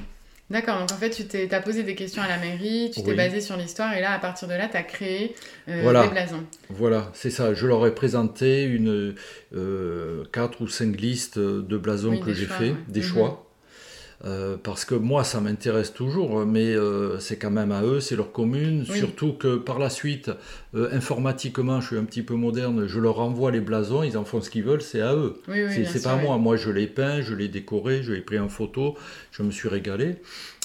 D'accord, 0.50 0.78
donc 0.78 0.92
en 0.92 0.96
fait, 0.96 1.10
tu 1.10 1.26
t'es, 1.26 1.52
as 1.52 1.60
posé 1.60 1.82
des 1.82 1.96
questions 1.96 2.22
à 2.22 2.28
la 2.28 2.38
mairie, 2.38 2.92
tu 2.94 3.02
t'es 3.02 3.14
basé 3.14 3.40
sur 3.40 3.56
l'histoire, 3.56 3.92
et 3.94 4.00
là, 4.00 4.12
à 4.12 4.18
partir 4.20 4.46
de 4.46 4.52
là, 4.54 4.68
tu 4.68 4.76
as 4.76 4.84
créé 4.84 5.34
euh, 5.68 5.80
Voilà. 5.82 6.04
des 6.04 6.08
blasons. 6.12 6.44
Voilà, 6.70 7.10
c'est 7.14 7.30
ça. 7.30 7.52
Je 7.52 7.66
leur 7.66 7.84
ai 7.84 7.92
présenté 7.92 8.62
une 8.62 9.14
euh, 9.54 10.24
quatre 10.32 10.60
ou 10.60 10.68
cinq 10.68 11.00
listes 11.00 11.38
de 11.38 11.76
blasons 11.76 12.10
Oui, 12.12 12.20
que 12.20 12.32
j'ai 12.32 12.46
fait, 12.46 12.70
ouais. 12.70 12.76
des 12.88 13.00
Mhm. 13.00 13.06
choix. 13.06 13.45
Euh, 14.24 14.56
parce 14.62 14.84
que 14.84 14.94
moi, 14.94 15.24
ça 15.24 15.40
m'intéresse 15.40 15.92
toujours, 15.92 16.46
mais 16.46 16.74
euh, 16.74 17.18
c'est 17.18 17.36
quand 17.36 17.50
même 17.50 17.70
à 17.70 17.82
eux, 17.82 18.00
c'est 18.00 18.16
leur 18.16 18.32
commune. 18.32 18.84
Oui. 18.88 18.98
Surtout 18.98 19.34
que 19.34 19.56
par 19.56 19.78
la 19.78 19.90
suite, 19.90 20.30
euh, 20.74 20.88
informatiquement, 20.92 21.80
je 21.80 21.88
suis 21.88 21.96
un 21.98 22.04
petit 22.04 22.22
peu 22.22 22.34
moderne, 22.34 22.86
je 22.86 22.98
leur 22.98 23.20
envoie 23.20 23.50
les 23.50 23.60
blasons, 23.60 24.02
ils 24.02 24.16
en 24.16 24.24
font 24.24 24.40
ce 24.40 24.48
qu'ils 24.48 24.64
veulent, 24.64 24.82
c'est 24.82 25.02
à 25.02 25.14
eux. 25.14 25.34
Oui, 25.48 25.64
oui, 25.64 25.86
c'est 25.86 26.02
pas 26.02 26.16
moi. 26.16 26.38
Moi, 26.38 26.56
je 26.56 26.70
l'ai 26.70 26.86
peint, 26.86 27.20
je 27.20 27.34
l'ai 27.34 27.48
décoré, 27.48 28.02
je 28.02 28.12
l'ai 28.12 28.22
pris 28.22 28.38
en 28.38 28.48
photo, 28.48 28.96
je 29.32 29.42
me 29.42 29.50
suis 29.50 29.68
régalé. 29.68 30.16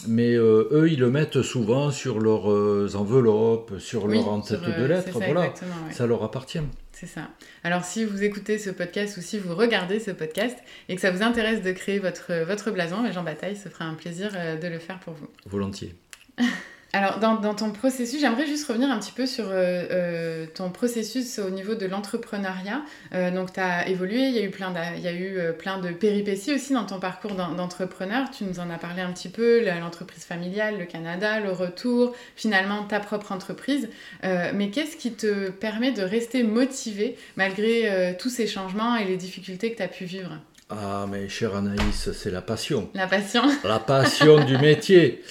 Mais 0.08 0.34
eux, 0.36 0.88
ils 0.90 1.00
le 1.00 1.12
mettent 1.12 1.42
souvent 1.42 1.92
sur 1.92 2.20
leurs 2.20 2.96
enveloppes, 2.96 3.74
sur 3.80 4.08
leur 4.08 4.30
en-tête 4.30 4.62
sur, 4.62 4.70
euh, 4.70 4.82
de 4.82 4.86
lettres. 4.86 5.14
ça, 5.14 5.26
voilà, 5.26 5.54
ça 5.92 6.08
leur 6.08 6.24
appartient. 6.24 6.62
C'est 7.02 7.08
ça. 7.08 7.30
Alors, 7.64 7.84
si 7.84 8.06
vous 8.06 8.24
écoutez 8.24 8.60
ce 8.60 8.70
podcast 8.70 9.18
ou 9.18 9.22
si 9.22 9.40
vous 9.40 9.56
regardez 9.56 10.00
ce 10.00 10.12
podcast 10.12 10.56
et 10.88 10.94
que 10.94 11.02
ça 11.02 11.10
vous 11.10 11.24
intéresse 11.24 11.64
de 11.64 11.72
créer 11.72 11.98
votre, 11.98 12.46
votre 12.46 12.70
blason, 12.70 13.12
Jean 13.12 13.24
Bataille 13.24 13.56
se 13.56 13.70
fera 13.70 13.86
un 13.86 13.96
plaisir 13.96 14.30
euh, 14.36 14.56
de 14.56 14.68
le 14.68 14.78
faire 14.78 15.00
pour 15.00 15.16
vous. 15.16 15.28
Volontiers. 15.48 15.96
Alors, 16.94 17.20
dans, 17.20 17.36
dans 17.36 17.56
ton 17.56 17.72
processus, 17.72 18.20
j'aimerais 18.20 18.46
juste 18.46 18.68
revenir 18.68 18.92
un 18.92 19.00
petit 19.00 19.14
peu 19.14 19.26
sur 19.26 19.46
euh, 19.48 19.54
euh, 19.92 20.46
ton 20.54 20.70
processus 20.72 21.40
au 21.40 21.50
niveau 21.50 21.74
de 21.74 21.86
l'entrepreneuriat. 21.86 22.82
Euh, 23.14 23.32
donc, 23.32 23.54
tu 23.54 23.62
as 23.62 23.88
évolué, 23.88 24.28
il 24.28 24.34
y 24.34 24.40
a 24.40 24.44
eu 24.44 24.50
plein, 24.50 24.72
d'a- 24.72 24.96
il 24.98 25.02
y 25.02 25.08
a 25.08 25.14
eu, 25.14 25.38
euh, 25.38 25.54
plein 25.54 25.78
de 25.80 25.90
péripéties 25.92 26.54
aussi 26.54 26.74
dans 26.74 26.86
ton 26.86 27.00
parcours 27.00 27.36
d'en- 27.36 27.54
d'entrepreneur. 27.54 28.30
Tu 28.30 28.44
nous 28.44 28.60
en 28.60 28.70
as 28.70 28.78
parlé 28.78 29.02
un 29.02 29.14
petit 29.14 29.30
peu, 29.30 29.64
l'entreprise 29.64 30.26
familiale, 30.26 30.80
le 30.80 30.86
Canada, 30.86 31.40
le 31.40 31.54
retour, 31.54 32.14
finalement 32.36 32.84
ta 32.84 33.00
propre 33.00 33.32
entreprise. 33.32 33.88
Euh, 34.26 34.52
mais 34.54 34.70
qu'est-ce 34.70 34.98
qui 34.98 35.16
te 35.16 35.50
permet 35.50 35.94
de 35.94 36.02
rester 36.02 36.44
motivé 36.44 37.18
malgré 37.38 37.90
euh, 37.90 38.14
tous 38.20 38.30
ces 38.30 38.48
changements 38.48 38.98
et 38.98 39.06
les 39.06 39.16
difficultés 39.16 39.72
que 39.72 39.78
tu 39.78 39.84
as 39.84 39.88
pu 39.88 40.04
vivre? 40.04 40.38
Ah, 40.74 41.06
mais 41.12 41.28
chère 41.28 41.54
Anaïs, 41.56 42.12
c'est 42.14 42.32
la 42.32 42.42
passion. 42.42 42.90
La 42.94 43.06
passion 43.06 43.42
La 43.66 43.78
passion 43.80 44.46
du 44.46 44.58
métier. 44.58 45.22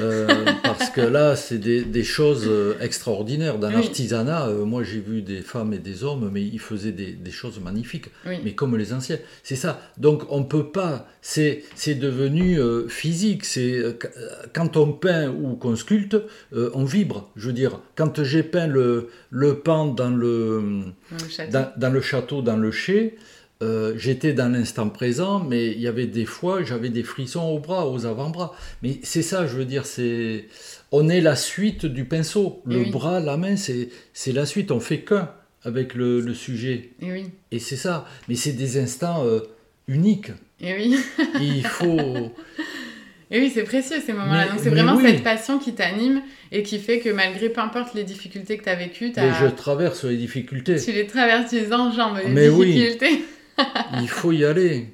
Euh, 0.00 0.28
parce 0.62 0.90
que 0.90 1.00
là, 1.00 1.36
c'est 1.36 1.56
des, 1.56 1.84
des 1.84 2.04
choses 2.04 2.44
euh, 2.46 2.74
extraordinaires. 2.82 3.58
Dans 3.58 3.68
Oui. 3.68 3.74
l'artisanat, 3.74 4.48
euh, 4.48 4.66
moi 4.66 4.82
j'ai 4.82 5.00
vu 5.00 5.22
des 5.22 5.40
femmes 5.40 5.72
et 5.72 5.78
des 5.78 6.04
hommes, 6.04 6.28
mais 6.30 6.42
ils 6.42 6.60
faisaient 6.60 6.92
des, 6.92 7.12
des 7.12 7.30
choses 7.30 7.60
magnifiques. 7.60 8.06
Oui. 8.26 8.36
Mais 8.44 8.52
comme 8.52 8.76
les 8.76 8.92
anciens. 8.92 9.16
C'est 9.42 9.56
ça. 9.56 9.80
Donc 9.96 10.24
on 10.28 10.44
peut 10.44 10.66
pas. 10.70 11.08
C'est 11.22 11.64
c'est 11.74 11.94
devenu 11.94 12.60
euh, 12.60 12.86
physique. 12.86 13.46
C'est 13.46 13.82
quand 14.52 14.76
on 14.76 14.92
peint 14.92 15.30
ou 15.30 15.56
qu'on 15.56 15.76
sculpte, 15.76 16.16
on 16.52 16.84
vibre. 16.84 17.30
Je 17.36 17.46
veux 17.46 17.54
dire, 17.54 17.80
quand 17.96 18.22
j'ai 18.22 18.42
peint 18.42 18.66
le, 18.66 19.08
le 19.30 19.60
pan 19.60 19.86
dans 19.86 20.10
le 20.10 20.62
Dans 21.10 21.24
le 21.24 21.30
château. 21.30 21.52
dans, 21.52 21.72
dans 21.78 21.90
le 21.90 22.00
château, 22.02 22.42
dans 22.42 22.56
le 22.58 22.70
chai, 22.70 23.16
euh, 23.62 23.94
j'étais 23.96 24.32
dans 24.32 24.48
l'instant 24.52 24.88
présent, 24.88 25.40
mais 25.40 25.68
il 25.72 25.80
y 25.80 25.86
avait 25.86 26.06
des 26.06 26.24
fois, 26.26 26.62
j'avais 26.64 26.88
des 26.90 27.02
frissons 27.04 27.44
aux 27.44 27.58
bras, 27.60 27.88
aux 27.88 28.04
avant-bras. 28.04 28.52
Mais 28.82 28.98
c'est 29.02 29.22
ça, 29.22 29.46
je 29.46 29.56
veux 29.56 29.64
dire, 29.64 29.86
c'est, 29.86 30.46
on 30.92 31.08
est 31.08 31.20
la 31.20 31.36
suite 31.36 31.86
du 31.86 32.04
pinceau. 32.04 32.62
Et 32.68 32.74
Le 32.74 32.80
oui. 32.80 32.90
bras, 32.90 33.20
la 33.20 33.36
main, 33.36 33.56
c'est, 33.56 33.88
la 34.32 34.44
suite. 34.46 34.70
On 34.70 34.80
fait 34.80 35.00
qu'un 35.00 35.30
avec 35.62 35.94
le, 35.94 36.20
le 36.20 36.34
sujet. 36.34 36.90
Et 37.00 37.12
oui. 37.12 37.24
Et 37.52 37.58
c'est 37.58 37.76
ça. 37.76 38.06
Mais 38.28 38.34
c'est 38.34 38.52
des 38.52 38.76
instants 38.78 39.24
euh, 39.24 39.40
uniques. 39.88 40.32
Et 40.60 40.74
oui. 40.74 40.96
Il 41.40 41.64
faut. 41.64 42.30
Et 43.30 43.40
oui, 43.40 43.50
c'est 43.52 43.62
précieux 43.64 43.96
ces 44.04 44.12
moments-là. 44.12 44.44
Mais- 44.44 44.50
Donc 44.50 44.58
c'est 44.62 44.70
mais 44.70 44.82
vraiment 44.82 44.96
oui. 44.96 45.04
cette 45.06 45.22
passion 45.24 45.58
qui 45.58 45.72
t'anime 45.74 46.20
et 46.52 46.62
qui 46.62 46.78
fait 46.78 46.98
que 47.00 47.08
malgré 47.08 47.48
peu 47.48 47.60
importe 47.62 47.94
les 47.94 48.04
difficultés 48.04 48.58
que 48.58 48.64
tu 48.64 48.68
as 48.68 48.74
vécues, 48.76 49.06
Mais 49.06 49.12
t'as- 49.12 49.40
je 49.40 49.46
traverse 49.46 50.04
les 50.04 50.16
difficultés. 50.16 50.76
tu 50.78 50.92
les 50.92 51.06
traverses, 51.06 51.50
tu 51.50 51.56
les 51.56 51.72
enjambes, 51.72 52.18
les 52.22 52.30
Mais 52.30 52.48
oui. 52.48 52.86
Il 54.00 54.08
faut 54.08 54.32
y 54.32 54.44
aller. 54.44 54.88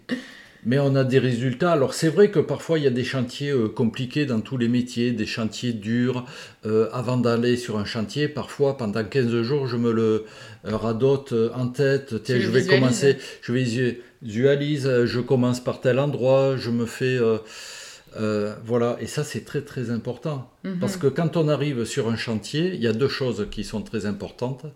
Mais 0.66 0.78
on 0.78 0.94
a 0.94 1.04
des 1.04 1.18
résultats. 1.18 1.72
Alors 1.72 1.94
c'est 1.94 2.08
vrai 2.08 2.30
que 2.30 2.38
parfois 2.38 2.78
il 2.78 2.84
y 2.84 2.86
a 2.86 2.90
des 2.90 3.02
chantiers 3.04 3.50
euh, 3.50 3.68
compliqués 3.68 4.26
dans 4.26 4.40
tous 4.42 4.58
les 4.58 4.68
métiers, 4.68 5.10
des 5.12 5.24
chantiers 5.24 5.72
durs. 5.72 6.26
Euh, 6.66 6.90
avant 6.92 7.16
d'aller 7.16 7.56
sur 7.56 7.78
un 7.78 7.86
chantier, 7.86 8.28
parfois 8.28 8.76
pendant 8.76 9.02
15 9.02 9.40
jours, 9.40 9.66
je 9.66 9.78
me 9.78 9.90
le 9.90 10.26
euh, 10.66 10.76
radote 10.76 11.32
en 11.54 11.68
tête. 11.68 12.22
Tiens, 12.22 12.38
je 12.38 12.50
vais 12.50 12.66
commencer, 12.66 13.16
je 13.40 13.52
visu- 13.54 14.00
visualise, 14.20 15.06
je 15.06 15.20
commence 15.20 15.60
par 15.64 15.80
tel 15.80 15.98
endroit, 15.98 16.56
je 16.58 16.70
me 16.70 16.84
fais... 16.84 17.18
euh, 17.18 18.54
voilà, 18.64 18.96
et 19.00 19.06
ça 19.06 19.24
c'est 19.24 19.44
très 19.46 19.62
très 19.62 19.90
important. 19.90 20.50
Mhm. 20.64 20.78
Parce 20.78 20.98
que 20.98 21.06
quand 21.06 21.38
on 21.38 21.48
arrive 21.48 21.84
sur 21.84 22.10
un 22.10 22.16
chantier, 22.16 22.72
il 22.74 22.82
y 22.82 22.86
a 22.86 22.92
deux 22.92 23.08
choses 23.08 23.46
qui 23.50 23.64
sont 23.64 23.80
très 23.82 24.04
importantes. 24.04 24.66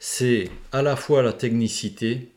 C'est 0.00 0.50
à 0.72 0.82
la 0.82 0.96
fois 0.96 1.22
la 1.22 1.32
technicité 1.32 2.28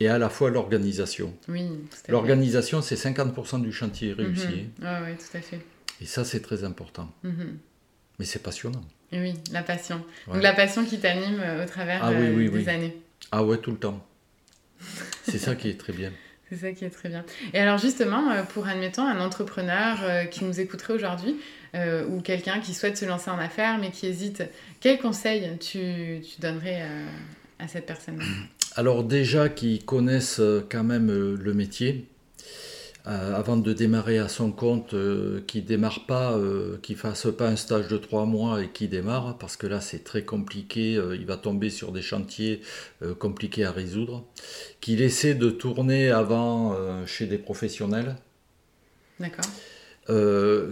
et 0.00 0.08
à 0.08 0.18
la 0.18 0.28
fois 0.28 0.50
l'organisation. 0.50 1.34
Oui, 1.48 1.68
à. 1.90 2.12
L'organisation, 2.12 2.82
c'est 2.82 2.96
50% 2.96 3.62
du 3.62 3.72
chantier 3.72 4.12
réussi. 4.12 4.46
Mhm. 4.46 4.84
Ouais, 4.84 5.00
ouais, 5.02 5.16
tout 5.16 5.36
à 5.36 5.40
fait. 5.40 5.60
Et 6.00 6.06
ça, 6.06 6.24
c'est 6.24 6.40
très 6.40 6.64
important. 6.64 7.10
Mhm. 7.22 7.58
Mais 8.18 8.24
c'est 8.24 8.42
passionnant. 8.42 8.84
Et 9.12 9.20
oui, 9.20 9.34
la 9.52 9.62
passion. 9.62 10.02
Ouais. 10.26 10.34
Donc 10.34 10.42
la 10.42 10.52
passion 10.52 10.84
qui 10.84 10.98
t'anime 10.98 11.40
euh, 11.40 11.64
au 11.64 11.68
travers 11.68 12.02
Ah 12.02 12.10
oui, 12.10 12.26
euh, 12.26 12.34
oui, 12.36 12.50
des 12.50 12.56
oui. 12.56 12.68
années. 12.68 12.96
Ah 13.30 13.44
ouais, 13.44 13.58
tout 13.58 13.70
le 13.70 13.78
temps. 13.78 14.04
C'est 15.24 15.38
ça 15.38 15.54
qui 15.54 15.68
est 15.68 15.78
très 15.78 15.92
bien. 15.92 16.12
C'est 16.48 16.56
ça 16.56 16.72
qui 16.72 16.84
est 16.84 16.90
très 16.90 17.08
bien. 17.08 17.24
Et 17.54 17.58
alors 17.58 17.78
justement, 17.78 18.30
euh, 18.30 18.42
pour 18.42 18.66
admettons 18.68 19.04
un 19.06 19.20
entrepreneur 19.20 20.28
qui 20.30 20.44
nous 20.44 20.60
écouterait 20.60 20.92
aujourd'hui, 20.94 21.36
euh, 21.76 22.06
ou 22.06 22.20
quelqu'un 22.20 22.60
qui 22.60 22.72
souhaite 22.72 22.96
se 22.96 23.04
lancer 23.04 23.30
en 23.30 23.38
affaires 23.38 23.78
mais 23.78 23.90
qui 23.90 24.06
hésite, 24.06 24.42
quel 24.80 24.98
conseil 24.98 25.50
tu, 25.58 26.20
tu 26.22 26.40
donnerais 26.40 26.82
euh, 26.82 27.06
à 27.58 27.68
cette 27.68 27.86
personne? 27.86 28.22
Alors 28.78 29.04
déjà 29.04 29.48
qu'ils 29.48 29.86
connaissent 29.86 30.38
euh, 30.38 30.64
quand 30.70 30.84
même 30.84 31.10
euh, 31.10 31.34
le 31.34 31.54
métier, 31.54 32.08
euh, 33.06 33.34
avant 33.34 33.56
de 33.56 33.72
démarrer 33.72 34.18
à 34.18 34.28
son 34.28 34.52
compte, 34.52 34.92
euh, 34.92 35.40
qu'ils 35.46 35.62
ne 35.62 35.68
démarrent 35.68 36.04
pas, 36.04 36.36
euh, 36.36 36.76
qu'ils 36.82 36.96
ne 36.96 37.00
fassent 37.00 37.28
pas 37.38 37.48
un 37.48 37.56
stage 37.56 37.88
de 37.88 37.96
trois 37.96 38.26
mois 38.26 38.62
et 38.62 38.68
qu'ils 38.68 38.90
démarrent, 38.90 39.38
parce 39.38 39.56
que 39.56 39.66
là 39.66 39.80
c'est 39.80 40.04
très 40.04 40.24
compliqué, 40.24 41.00
il 41.14 41.24
va 41.24 41.38
tomber 41.38 41.70
sur 41.70 41.90
des 41.90 42.02
chantiers 42.02 42.60
compliqués 43.18 43.64
à 43.64 43.72
résoudre, 43.72 44.26
qu'il 44.82 45.00
essaie 45.00 45.34
de 45.34 45.48
tourner 45.48 46.10
avant 46.10 46.76
chez 47.06 47.26
des 47.26 47.38
professionnels, 47.38 48.16
D'accord 49.20 49.46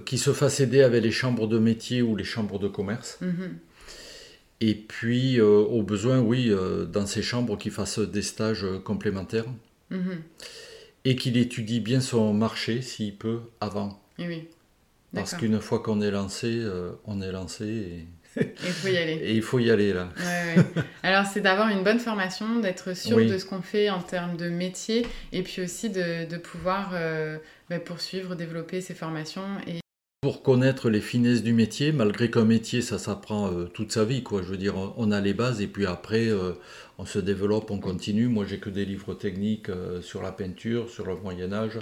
qu'il 0.04 0.18
se 0.20 0.32
fasse 0.32 0.60
aider 0.60 0.82
avec 0.82 1.02
les 1.02 1.10
chambres 1.10 1.48
de 1.48 1.58
métier 1.58 2.02
ou 2.02 2.14
les 2.14 2.22
chambres 2.22 2.60
de 2.60 2.68
commerce. 2.68 3.18
Mhm. 3.20 3.58
Et 4.60 4.74
puis, 4.74 5.38
euh, 5.40 5.44
au 5.46 5.82
besoin, 5.82 6.20
oui, 6.20 6.48
euh, 6.50 6.84
dans 6.84 7.06
ces 7.06 7.22
chambres, 7.22 7.58
qu'il 7.58 7.72
fasse 7.72 7.98
des 7.98 8.22
stages 8.22 8.64
euh, 8.64 8.78
complémentaires 8.78 9.46
Mhm. 9.90 10.22
et 11.04 11.16
qu'il 11.16 11.36
étudie 11.36 11.80
bien 11.80 12.00
son 12.00 12.32
marché, 12.32 12.80
s'il 12.82 13.16
peut, 13.16 13.40
avant. 13.60 14.00
Et 14.18 14.26
oui. 14.26 14.48
Parce 15.14 15.34
qu'une 15.34 15.60
fois 15.60 15.78
qu'on 15.80 16.00
est 16.00 16.10
lancé, 16.10 16.48
euh, 16.50 16.92
on 17.04 17.20
est 17.20 17.30
lancé 17.30 17.64
et, 17.66 18.06
Il 18.64 18.72
faut 18.72 18.88
y 18.88 18.96
aller. 18.96 19.12
et 19.12 19.32
il 19.36 19.42
faut 19.42 19.58
y 19.60 19.70
aller 19.70 19.92
là. 19.92 20.08
Ouais, 20.18 20.56
ouais. 20.56 20.82
Alors, 21.04 21.24
c'est 21.24 21.40
d'avoir 21.40 21.68
une 21.68 21.84
bonne 21.84 22.00
formation, 22.00 22.58
d'être 22.58 22.96
sûr 22.96 23.16
Oui. 23.18 23.28
de 23.30 23.38
ce 23.38 23.44
qu'on 23.44 23.62
fait 23.62 23.90
en 23.90 24.02
termes 24.02 24.36
de 24.36 24.48
métier, 24.48 25.06
et 25.32 25.42
puis 25.44 25.62
aussi 25.62 25.88
de, 25.90 26.28
de 26.28 26.36
pouvoir 26.36 26.90
euh, 26.94 27.38
bah, 27.70 27.78
poursuivre, 27.78 28.34
développer 28.34 28.80
ses 28.80 28.94
formations. 28.94 29.46
Et... 29.68 29.78
Pour 30.24 30.42
connaître 30.42 30.88
les 30.88 31.02
finesses 31.02 31.42
du 31.42 31.52
métier, 31.52 31.92
malgré 31.92 32.30
qu'un 32.30 32.46
métier, 32.46 32.80
ça 32.80 32.98
s'apprend 32.98 33.52
euh, 33.52 33.64
toute 33.66 33.92
sa 33.92 34.06
vie, 34.06 34.22
quoi. 34.22 34.40
Je 34.40 34.46
veux 34.48 34.56
dire, 34.56 34.74
on- 34.74 34.94
on 34.96 35.10
a 35.12 35.20
les 35.20 35.34
bases 35.34 35.60
et 35.60 35.66
puis 35.66 35.84
après, 35.84 36.28
euh, 36.28 36.52
on 36.96 37.04
se 37.04 37.18
développe, 37.18 37.70
on 37.70 37.78
continue. 37.78 38.26
Moi, 38.28 38.46
j'ai 38.48 38.56
que 38.56 38.70
des 38.70 38.86
livres 38.86 39.12
techniques 39.12 39.68
euh, 39.68 40.00
sur 40.00 40.22
la 40.22 40.32
peinture, 40.32 40.88
sur 40.88 41.04
le 41.06 41.14
Moyen 41.16 41.52
Âge, 41.52 41.78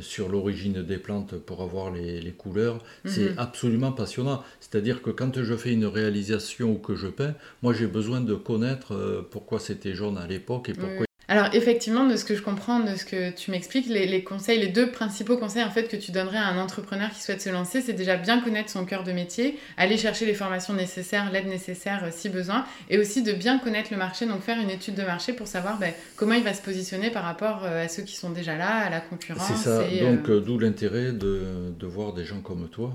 sur 0.00 0.28
l'origine 0.30 0.82
des 0.82 0.96
plantes 0.96 1.34
pour 1.36 1.60
avoir 1.62 1.90
les, 1.92 2.22
les 2.22 2.32
couleurs. 2.32 2.78
C'est 3.04 3.32
Mhm. 3.32 3.38
absolument 3.38 3.92
passionnant. 3.92 4.42
C'est-à-dire 4.58 5.02
que 5.02 5.10
quand 5.10 5.42
je 5.42 5.54
fais 5.56 5.72
une 5.74 5.84
réalisation 5.86 6.72
ou 6.72 6.78
que 6.78 6.94
je 6.96 7.08
peins, 7.08 7.34
moi, 7.62 7.74
j'ai 7.74 7.86
besoin 7.86 8.22
de 8.22 8.34
connaître 8.34 9.24
pourquoi 9.30 9.60
c'était 9.60 9.94
jaune 9.94 10.16
à 10.16 10.26
l'époque 10.26 10.70
et 10.70 10.72
pourquoi 10.72 11.04
Alors 11.30 11.46
effectivement, 11.52 12.08
de 12.08 12.16
ce 12.16 12.24
que 12.24 12.34
je 12.34 12.42
comprends, 12.42 12.80
de 12.80 12.96
ce 12.96 13.04
que 13.04 13.30
tu 13.30 13.52
m'expliques, 13.52 13.86
les, 13.86 14.24
conseils, 14.24 14.58
les 14.58 14.66
deux 14.66 14.90
principaux 14.90 15.36
conseils 15.36 15.62
en 15.62 15.70
fait 15.70 15.84
que 15.84 15.96
tu 15.96 16.10
donnerais 16.10 16.38
à 16.38 16.48
un 16.48 16.58
entrepreneur 16.58 17.08
qui 17.10 17.22
souhaite 17.22 17.40
se 17.40 17.48
lancer, 17.50 17.80
c'est 17.80 17.92
déjà 17.92 18.16
bien 18.16 18.40
connaître 18.40 18.68
son 18.68 18.84
cœur 18.84 19.04
de 19.04 19.12
métier, 19.12 19.56
aller 19.76 19.96
chercher 19.96 20.26
les 20.26 20.34
formations 20.34 20.74
nécessaires, 20.74 21.30
l'aide 21.30 21.46
nécessaire 21.46 22.02
euh, 22.02 22.08
si 22.10 22.30
besoin, 22.30 22.64
et 22.88 22.98
aussi 22.98 23.22
de 23.22 23.32
bien 23.32 23.60
connaître 23.60 23.92
le 23.92 23.96
marché, 23.96 24.26
donc 24.26 24.40
faire 24.40 24.60
une 24.60 24.70
étude 24.70 24.96
de 24.96 25.04
marché 25.04 25.32
pour 25.32 25.46
savoir 25.46 25.78
ben, 25.78 25.92
comment 26.16 26.34
il 26.34 26.42
va 26.42 26.52
se 26.52 26.62
positionner 26.62 27.10
par 27.10 27.22
rapport 27.22 27.62
euh, 27.62 27.84
à 27.84 27.88
ceux 27.88 28.02
qui 28.02 28.16
sont 28.16 28.30
déjà 28.30 28.56
là, 28.56 28.86
à 28.86 28.90
la 28.90 29.00
concurrence. 29.00 29.46
C'est 29.46 29.70
ça, 29.70 29.84
donc 29.84 30.28
euh, 30.28 30.40
d'où 30.40 30.58
l'intérêt 30.58 31.12
de, 31.12 31.72
de 31.78 31.86
voir 31.86 32.12
des 32.12 32.24
gens 32.24 32.40
comme 32.40 32.68
toi 32.68 32.92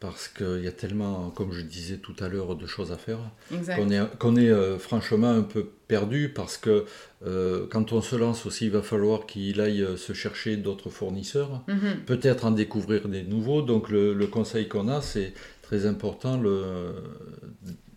parce 0.00 0.28
qu'il 0.28 0.62
y 0.62 0.68
a 0.68 0.72
tellement, 0.72 1.30
comme 1.30 1.52
je 1.52 1.60
disais 1.60 1.96
tout 1.96 2.14
à 2.20 2.28
l'heure, 2.28 2.54
de 2.54 2.66
choses 2.66 2.92
à 2.92 2.96
faire, 2.96 3.18
qu'on 3.50 3.90
est, 3.90 3.96
est 3.96 4.50
euh, 4.50 4.78
franchement 4.78 5.30
un 5.30 5.42
peu 5.42 5.66
perdu 5.88 6.28
parce 6.28 6.56
que 6.56 6.84
euh, 7.26 7.66
quand 7.68 7.92
on 7.92 8.00
se 8.00 8.14
lance 8.14 8.46
aussi, 8.46 8.66
il 8.66 8.70
va 8.70 8.82
falloir 8.82 9.26
qu'il 9.26 9.60
aille 9.60 9.82
euh, 9.82 9.96
se 9.96 10.12
chercher 10.12 10.56
d'autres 10.56 10.90
fournisseurs, 10.90 11.64
mhm. 11.66 12.04
peut-être 12.06 12.44
en 12.44 12.52
découvrir 12.52 13.08
des 13.08 13.24
nouveaux. 13.24 13.62
Donc 13.62 13.88
le, 13.88 14.14
conseil 14.26 14.68
qu'on 14.68 14.88
a, 14.88 15.02
c'est 15.02 15.32
très 15.62 15.86
important 15.86 16.40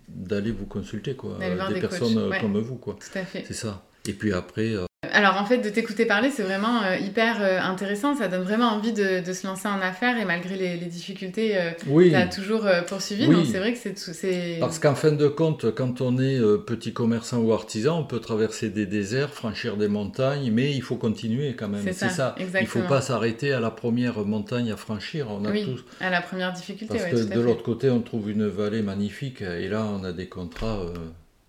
d'aller 0.07 0.51
vous 0.51 0.65
consulter, 0.65 1.13
quoi, 1.15 1.37
des, 1.39 1.79
personnes 1.79 2.31
comme 2.41 2.59
vous. 2.59 2.77
Quoi. 2.77 2.97
C'est 2.99 3.53
ça. 3.53 3.85
Et 4.07 4.13
puis 4.13 4.33
après, 4.33 4.75
alors 5.11 5.39
en 5.39 5.45
fait, 5.45 5.57
de 5.57 5.69
t'écouter 5.69 6.05
parler, 6.05 6.29
c'est 6.29 6.43
vraiment 6.43 6.83
euh, 6.83 6.95
hyper 6.97 7.41
euh, 7.41 7.59
intéressant. 7.59 8.15
Ça 8.15 8.27
donne 8.27 8.43
vraiment 8.43 8.67
envie 8.67 8.93
de, 8.93 9.21
se 9.31 9.47
lancer 9.47 9.67
en 9.67 9.81
affaires 9.81 10.17
et 10.17 10.25
malgré 10.25 10.55
les, 10.55 10.77
difficultés, 10.85 11.57
euh, 11.57 11.71
tu 11.79 12.15
as 12.15 12.27
toujours 12.27 12.67
poursuivi. 12.87 13.27
Donc 13.27 13.45
c'est 13.45 13.59
vrai 13.59 13.73
que 13.73 13.79
c'est. 13.79 14.57
Parce 14.59 14.79
qu'en 14.79 14.95
fin 14.95 15.11
de 15.11 15.27
compte, 15.27 15.73
quand 15.73 16.01
on 16.01 16.17
est 16.17 16.39
petit 16.65 16.93
commerçant 16.93 17.39
ou 17.39 17.53
artisan, 17.53 17.99
on 17.99 18.03
peut 18.03 18.19
traverser 18.19 18.69
des 18.69 18.85
déserts, 18.85 19.33
franchir 19.33 19.77
des 19.77 19.87
montagnes, 19.87 20.51
mais 20.51 20.71
il 20.71 20.81
faut 20.81 20.97
continuer 20.97 21.55
quand 21.55 21.69
même. 21.69 21.81
C'est 21.83 22.09
ça. 22.09 22.35
Il 22.39 22.45
ne 22.45 22.65
faut 22.65 22.81
pas 22.81 23.01
s'arrêter 23.01 23.53
à 23.53 23.59
la 23.59 23.71
première 23.71 24.19
montagne 24.25 24.71
à 24.71 24.77
franchir. 24.77 25.27
On 25.29 25.45
a 25.45 25.51
oui, 25.51 25.75
à 25.99 26.09
la 26.09 26.21
première 26.21 26.53
difficulté. 26.53 26.97
Parce 26.97 27.11
que 27.11 27.33
de 27.33 27.39
l'autre 27.39 27.63
côté, 27.63 27.89
on 27.89 28.01
trouve 28.01 28.29
une 28.29 28.47
vallée 28.47 28.81
magnifique 28.81 29.41
et 29.41 29.67
là, 29.67 29.85
on 29.85 30.03
a 30.03 30.11
des 30.11 30.27
contrats. 30.27 30.81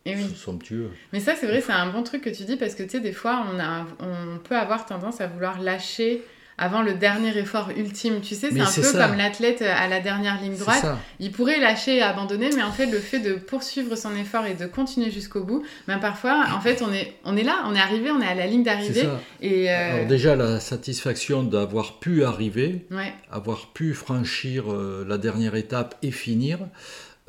Et 0.05 0.17
oui. 0.17 0.27
somptueux. 0.35 0.91
Mais 1.13 1.21
ça, 1.21 1.35
c'est 1.39 1.47
vrai, 1.47 1.61
c'est 1.61 1.73
un 1.73 1.91
bon 1.91 2.03
truc 2.03 2.23
que 2.23 2.31
tu 2.31 2.45
dis 2.45 2.57
parce 2.57 2.75
que 2.75 2.83
tu 2.83 2.91
sais, 2.91 3.01
des 3.01 3.13
fois, 3.13 3.45
on, 3.53 3.61
a, 3.61 3.87
on 4.01 4.39
peut 4.39 4.57
avoir 4.57 4.85
tendance 4.87 5.21
à 5.21 5.29
vouloir 5.29 5.61
lâcher 5.61 6.23
avant 6.59 6.83
le 6.83 6.95
dernier 6.95 7.37
effort 7.39 7.71
ultime. 7.77 8.21
Tu 8.21 8.35
sais, 8.35 8.51
c'est 8.51 8.61
un 8.61 8.83
peu 8.83 8.99
comme 8.99 9.17
l'athlète 9.17 9.63
à 9.63 9.89
la 9.89 10.01
dernière 10.01 10.41
ligne 10.41 10.57
droite. 10.57 10.87
Il 11.19 11.33
pourrait 11.33 11.59
lâcher 11.59 11.97
et 11.97 12.03
abandonner, 12.03 12.51
mais 12.55 12.63
en 12.63 12.73
fait, 12.73 12.87
le 12.87 12.99
fait 12.99 13.21
de 13.21 13.35
poursuivre 13.35 13.97
son 13.97 14.15
effort 14.17 14.47
et 14.47 14.55
de 14.55 14.67
continuer 14.67 15.11
jusqu'au 15.11 15.43
bout, 15.43 15.65
même 15.89 16.01
parfois, 16.01 16.47
en 16.55 16.61
fait, 16.61 16.83
on 16.83 16.93
est, 16.93 17.15
on 17.25 17.37
est 17.37 17.43
là, 17.43 17.65
on 17.67 17.75
est 17.75 17.81
arrivé, 17.81 18.11
on 18.11 18.21
est 18.21 18.27
à 18.27 18.35
la 18.35 18.47
ligne 18.47 18.63
d'arrivée. 18.63 19.09
Et 19.41 19.71
euh, 19.71 19.95
Alors 19.95 20.07
déjà, 20.07 20.37
la 20.37 20.61
satisfaction 20.61 21.43
d'avoir 21.43 21.99
pu 21.99 22.25
arriver, 22.25 22.87
avoir 23.31 23.73
pu 23.73 23.95
franchir 23.95 24.73
euh, 24.73 25.05
la 25.09 25.19
dernière 25.19 25.55
étape 25.55 25.97
et 26.03 26.11
finir, 26.11 26.59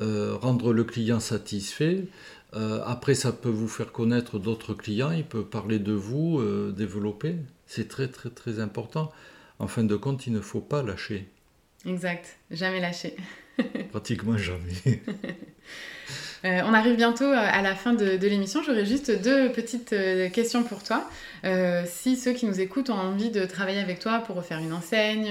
euh, 0.00 0.36
rendre 0.40 0.72
le 0.72 0.84
client 0.84 1.20
satisfait. 1.20 2.04
Euh, 2.54 2.82
après, 2.84 3.14
ça 3.14 3.32
peut 3.32 3.48
vous 3.48 3.68
faire 3.68 3.90
connaître 3.92 4.38
d'autres 4.38 4.74
clients, 4.74 5.10
il 5.10 5.24
peut 5.24 5.44
parler 5.44 5.78
de 5.78 5.92
vous, 5.92 6.38
euh, 6.38 6.72
développer. 6.72 7.36
C'est 7.66 7.88
très 7.88 8.08
très 8.08 8.30
très 8.30 8.60
important. 8.60 9.12
En 9.58 9.66
fin 9.66 9.84
de 9.84 9.96
compte, 9.96 10.26
il 10.26 10.32
ne 10.32 10.40
faut 10.40 10.60
pas 10.60 10.82
lâcher. 10.82 11.28
Exact, 11.86 12.38
jamais 12.50 12.80
lâcher. 12.80 13.16
Pratiquement 13.90 14.36
jamais. 14.36 15.00
Euh, 16.44 16.60
on 16.66 16.74
arrive 16.74 16.96
bientôt 16.96 17.24
euh, 17.24 17.36
à 17.36 17.62
la 17.62 17.74
fin 17.74 17.94
de, 17.94 18.18
l'émission. 18.26 18.62
J'aurais 18.62 18.84
juste 18.84 19.10
deux 19.22 19.50
petites 19.50 19.94
euh, 19.94 20.28
questions 20.28 20.62
pour 20.62 20.82
toi. 20.82 21.08
si 21.86 22.16
ceux 22.16 22.32
qui 22.32 22.46
nous 22.46 22.60
écoutent 22.60 22.90
ont 22.90 22.98
envie 22.98 23.30
de 23.30 23.44
travailler 23.46 23.80
avec 23.80 23.98
toi 23.98 24.18
pour 24.18 24.36
refaire 24.36 24.58
une 24.58 24.72
enseigne, 24.72 25.28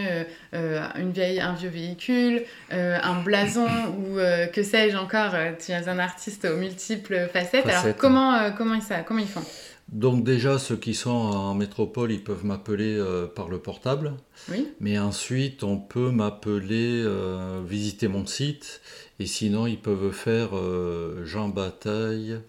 une 0.54 1.12
vieille, 1.12 1.40
un 1.40 1.54
vieux 1.54 1.70
véhicule, 1.70 2.44
un 2.72 3.22
blason 3.24 3.68
ou 3.98 4.18
que 4.54 4.64
sais-je 4.64 4.96
encore, 4.96 5.34
tu 5.64 5.72
es 5.72 5.88
un 5.88 6.00
artiste 6.00 6.46
aux 6.46 6.58
multiples 6.58 7.28
facettes. 7.34 7.66
Alors 7.68 7.96
comment, 7.98 8.52
comment, 8.52 8.76
ils, 8.76 9.04
comment 9.06 9.20
ils 9.20 9.28
font? 9.28 9.44
Donc 9.90 10.24
déjà, 10.24 10.58
ceux 10.58 10.76
qui 10.76 10.94
sont 10.94 11.12
en 11.12 11.54
métropole, 11.54 12.12
ils 12.12 12.24
peuvent 12.24 12.46
m'appeler 12.46 13.04
par 13.36 13.50
le 13.50 13.60
portable. 13.60 14.14
Oui. 14.50 14.70
Mais 14.80 14.98
ensuite, 14.98 15.64
on 15.64 15.78
peut 15.78 16.10
m'appeler, 16.10 17.06
visiter 17.68 18.08
mon 18.08 18.26
site 18.26 18.82
et 19.20 19.26
sinon, 19.26 19.68
ils 19.68 19.78
peuvent 19.78 20.12
faire 20.12 20.50
euh, 20.54 21.24
Jean 21.24 21.48
Bataille. 21.48 22.40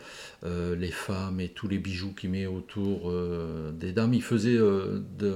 les 0.76 0.92
femmes 0.92 1.40
et 1.40 1.50
tous 1.50 1.68
les 1.68 1.78
bijoux 1.78 2.14
qu'il 2.14 2.32
met 2.32 2.46
autour 2.46 3.14
des 3.74 3.92
dames. 3.92 4.14
Il 4.14 4.24
faisait 4.24 4.58
de, 4.58 5.34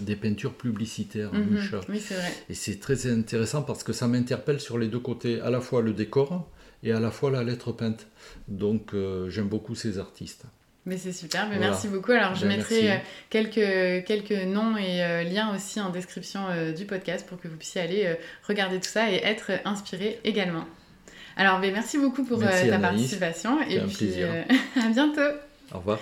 des 0.00 0.16
peintures 0.16 0.54
publicitaires, 0.54 1.32
mhm. 1.32 1.50
Mucha. 1.50 1.80
Oui, 1.88 2.00
c'est 2.00 2.14
vrai. 2.14 2.32
Et 2.48 2.54
c'est 2.54 2.80
très 2.80 3.10
intéressant 3.10 3.62
parce 3.62 3.84
que 3.84 3.92
ça 3.92 4.08
m'interpelle 4.08 4.60
sur 4.60 4.78
les 4.78 4.88
deux 4.88 5.00
côtés, 5.00 5.40
à 5.40 5.50
la 5.50 5.60
fois 5.60 5.82
le 5.82 5.92
décor 5.92 6.48
et 6.82 6.92
à 6.92 7.00
la 7.00 7.10
fois 7.10 7.30
la 7.30 7.44
lettre 7.44 7.72
peinte. 7.72 8.06
Donc 8.48 8.94
euh, 8.94 9.28
j'aime 9.30 9.48
beaucoup 9.48 9.74
ces 9.74 9.98
artistes. 9.98 10.44
Mais 10.86 10.98
c'est 10.98 11.12
super, 11.12 11.48
mais 11.48 11.58
merci 11.58 11.88
beaucoup. 11.88 12.12
Alors 12.12 12.36
je 12.36 12.46
ben, 12.46 12.56
mettrai 12.56 12.92
euh, 12.92 12.96
quelques, 13.28 14.06
quelques 14.06 14.44
noms 14.46 14.76
et 14.76 15.02
euh, 15.02 15.24
liens 15.24 15.52
aussi 15.54 15.80
en 15.80 15.90
description 15.90 16.40
du 16.76 16.84
podcast 16.86 17.26
pour 17.26 17.40
que 17.40 17.48
vous 17.48 17.56
puissiez 17.56 17.80
aller 17.80 18.16
regarder 18.46 18.78
tout 18.78 18.88
ça 18.88 19.10
et 19.10 19.16
être 19.16 19.50
inspiré 19.64 20.20
également. 20.24 20.64
Alors 21.36 21.58
ben, 21.60 21.72
merci 21.72 21.98
beaucoup 21.98 22.24
pour 22.24 22.40
ta 22.40 22.78
participation 22.78 23.60
et 23.62 23.80
puis 23.80 24.22
à 24.80 24.88
bientôt. 24.88 25.20
Au 25.72 25.78
revoir. 25.78 25.98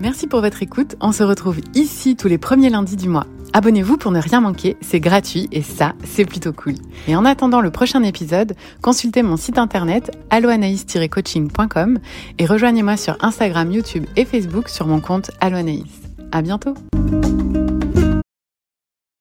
Merci 0.00 0.26
pour 0.26 0.40
votre 0.40 0.62
écoute. 0.62 0.96
On 1.00 1.12
se 1.12 1.22
retrouve 1.22 1.60
ici 1.74 2.16
tous 2.16 2.28
les 2.28 2.38
premiers 2.38 2.70
lundis 2.70 2.96
du 2.96 3.08
mois. 3.08 3.26
Abonnez-vous 3.52 3.96
pour 3.96 4.10
ne 4.10 4.20
rien 4.20 4.40
manquer, 4.40 4.76
c'est 4.80 4.98
gratuit 4.98 5.48
et 5.52 5.62
ça, 5.62 5.92
c'est 6.04 6.24
plutôt 6.24 6.52
cool. 6.52 6.74
Et 7.06 7.14
en 7.14 7.24
attendant 7.24 7.60
le 7.60 7.70
prochain 7.70 8.02
épisode, 8.02 8.54
consultez 8.82 9.22
mon 9.22 9.36
site 9.36 9.58
internet 9.58 10.10
alloanaïs-coaching.com 10.30 11.98
et 12.38 12.46
rejoignez-moi 12.46 12.96
sur 12.96 13.16
Instagram, 13.20 13.70
YouTube 13.70 14.06
et 14.16 14.24
Facebook 14.24 14.68
sur 14.68 14.88
mon 14.88 15.00
compte 15.00 15.30
Alloanaïs. 15.40 15.84
À 16.32 16.42
bientôt! 16.42 16.74